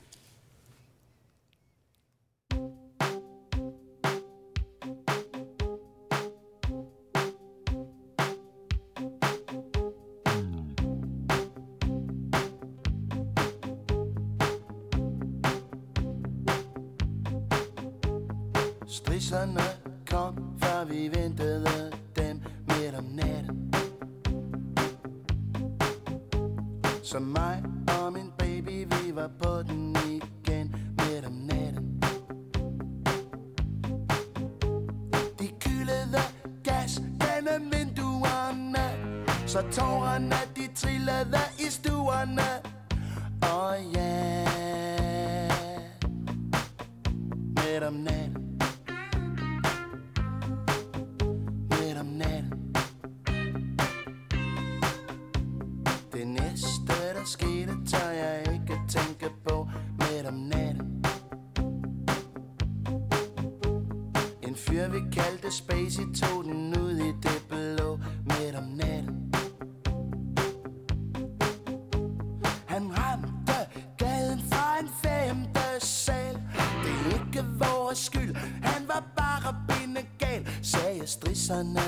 [78.62, 81.80] Han var bara pinnekal, säger strissarna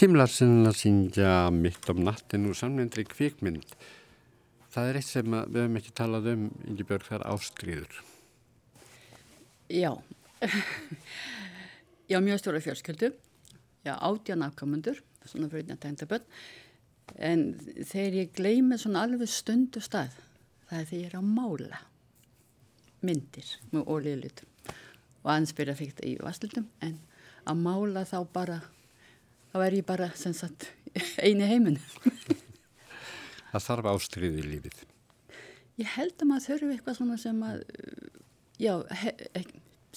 [0.00, 3.74] Kim Larsen að syngja mitt om nattin úr samnendri kvikmynd.
[4.72, 7.98] Það er eitt sem að við höfum ekki talað um, Ingi Björg, það er ástríður.
[9.68, 9.90] Já,
[12.14, 13.12] já mjög stóra fjölskyldu,
[13.84, 16.40] já átján afkomundur, svona fyrir þetta tengdaböld,
[17.20, 17.44] en
[17.76, 20.16] þegar ég gleymi svona alveg stundu stað,
[20.72, 21.84] það er þegar ég er að mála
[23.04, 24.74] myndir með ólíðlutum
[25.20, 26.96] og ansbyrja fyrst í vasslutum, en
[27.44, 28.62] að mála þá bara,
[29.50, 30.70] þá er ég bara sagt
[31.26, 31.80] eini heiminn.
[33.50, 34.82] Það þarf ástríð í lífið.
[35.80, 38.08] Ég held að maður þurfi eitthvað svona sem að, uh,
[38.60, 38.72] já,
[39.02, 39.44] he, he,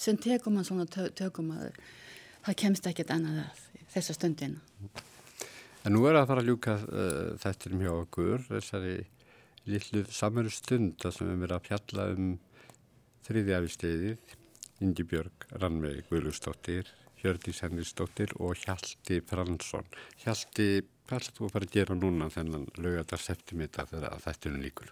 [0.00, 1.76] sem tekum maður svona tökum maður,
[2.46, 3.60] það kemst ekkert annað að.
[3.94, 4.62] þessa stundina.
[5.84, 8.96] En nú er að fara að ljúka uh, þettir mjög okkur, þessari
[9.68, 12.30] lillu samveru stund að sem við erum að fjalla um
[13.28, 14.34] þriðjafisteyðið,
[14.84, 16.88] Ingi Björg, Rannvegi Guðlustóttir,
[17.24, 19.86] Hjördís Henristóttir og Hjalti Fransson.
[20.20, 24.90] Hjalti, hvað ætlaðu þú að fara að gera núna þennan lögadar septimita þegar þettunum líkur?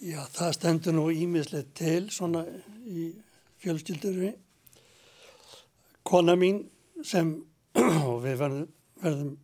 [0.00, 2.46] Já, það stendur nú ímislegt til svona
[2.88, 3.10] í
[3.60, 4.30] fjölskyldurvi.
[6.04, 6.62] Kona mín
[7.04, 7.36] sem,
[8.08, 8.72] og við verðum,
[9.04, 9.36] verðum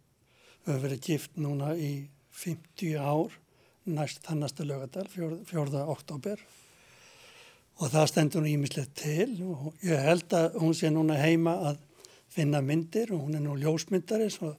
[0.64, 1.92] við höfum verið gift núna í
[2.40, 3.36] 50 ár
[3.90, 5.84] næst þannastu lögadal, 4.
[5.84, 6.40] oktober
[7.80, 11.80] og það stendur nú ímislegt til og ég held að hún sé núna heima að
[12.30, 14.54] finna myndir og hún er nú ljósmyndari svo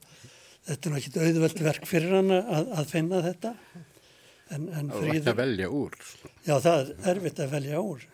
[0.66, 3.54] þetta er nú ekki auðvöld verk fyrir hana að, að finna þetta.
[4.52, 5.96] En, en Það er ekki að velja úr.
[6.44, 8.04] Já það er erfitt að velja úr.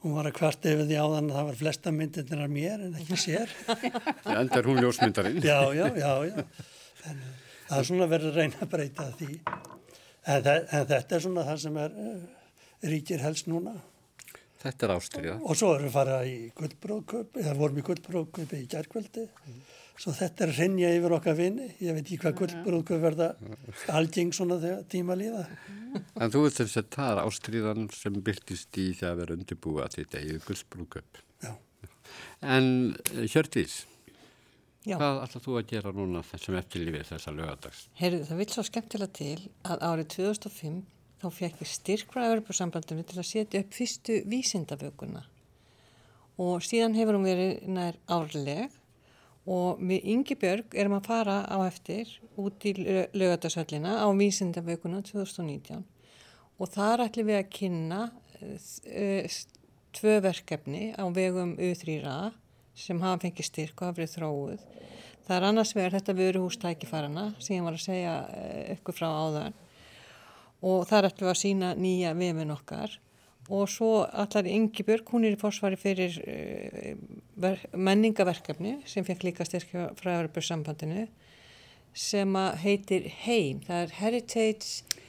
[0.00, 2.98] Hún var að kvart yfir því áðan að það var flesta myndirnir af mér en
[3.02, 3.52] ekki sér.
[3.68, 5.42] Já, enda er hún ljósmyndarinn.
[5.44, 6.44] Já, já, já, já.
[7.10, 7.22] En
[7.68, 9.30] það er svona verið að reyna að breyta því.
[10.30, 12.16] En, en þetta er svona það sem er uh,
[12.90, 13.76] ríkir helst núna
[14.60, 18.60] Þetta er ástriða og svo erum við farað í gullbróðköp eða vorum í gullbróðköp í
[18.74, 19.60] kjærkvöldi mm.
[20.04, 21.70] svo þetta er rinja yfir okkar vini.
[21.80, 23.30] Ég veit ekki hvað gullbróðköp verða
[23.96, 25.46] algeng svona þegar tíma líða.
[26.20, 29.88] En þú veist þess að það er ástriðan sem byrtist í það að vera undirbúa
[29.90, 31.26] til þetta í gullbróðköp
[32.40, 32.66] En
[33.14, 33.84] eh, Hjördís
[34.88, 34.94] Já.
[34.96, 37.80] Hvað ætlað þú að gera núna þessum eftirlífið þessa lögadags?
[37.98, 39.34] Herru, það vil svo skemmtilega til
[39.68, 40.78] að árið 2005
[41.20, 45.24] þá fekk við styrk frá Evropasambandinu til að setja upp fyrstu vísindabökunna
[46.40, 48.76] og síðan hefur hún verið nær árleg.
[49.50, 55.80] Og við Ingi Björg erum að fara á eftir út í lögadagsöllina á vísindabökunna 2019
[56.60, 59.38] og þar ætlum við að kynna uh,
[59.96, 62.34] tvö verkefni á vegum U3A
[62.76, 64.68] sem hafa fengið styrk og hafa verið þróuð.
[65.24, 68.14] Það er annars vegar þetta vöruhústækifarana sem ég var að segja
[68.76, 69.56] ykkur frá áðan
[70.60, 72.98] og þar ætlum við að sína nýja vefin okkar.
[73.50, 79.46] Og svo allar Ingi Björg, hún er í fórsvari fyrir uh, menningaverkefni sem fekk líka
[79.48, 81.08] styrkja frá Európa-sambandinu
[81.96, 85.00] sem heitir HEIM, það er Heritage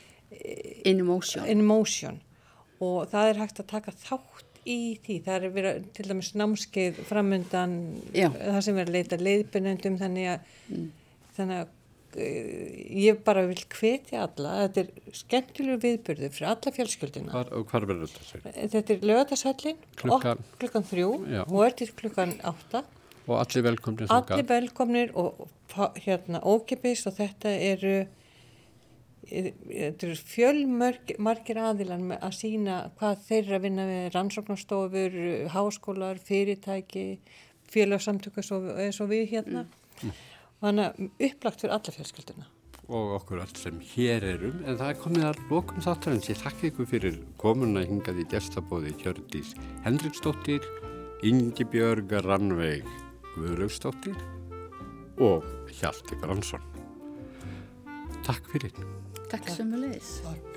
[0.85, 1.45] In Motion.
[1.45, 2.21] In Motion.
[2.81, 7.03] Og það er hægt að taka þátt í því, það er verið til dæmis námskeið
[7.09, 7.75] framöndan
[8.13, 10.89] það sem verið að leita leiðbyrnendum þannig að, mm.
[11.37, 11.71] þannig að
[12.19, 18.55] ég bara vil hvetja alla þetta er skemmtilegur viðbyrðu fyrir alla fjölskyldina hvar, verður þetta?
[18.75, 21.43] Þetta er lögatarsallin klukkan, klukkan þrjú Já.
[21.45, 22.83] og er til klukkan átta
[23.27, 25.45] og allir velkomnir allir velkomnir og
[26.03, 27.95] hérna ókipis og þetta eru
[29.31, 35.17] þetta eru fjölmargir aðilan að sína hvað þeir eru að vinna með rannsóknarstofur,
[35.53, 37.05] háskólar, fyrirtæki,
[37.71, 39.65] félagsamtöku eins og við hérna.
[40.01, 40.17] Mm.
[40.61, 42.49] Þannig að upplagt fyrir alla fjölskylduna.
[42.91, 46.29] Og okkur allt sem hér erum, en það er komið að lokum þáttarins.
[46.29, 49.55] Ég þakka ykkur fyrir komuna hingað í gestabóði Hjördís
[49.85, 50.67] Hendriksdóttir,
[51.25, 52.87] Ingi Björgar Rannveig
[53.35, 54.17] Guðraugsdóttir
[55.21, 55.45] og
[55.79, 56.63] Hjalti Bransson.
[58.27, 58.73] Takk fyrir.
[59.31, 60.17] Takk sem við leiðis.
[60.25, 60.50] Takk.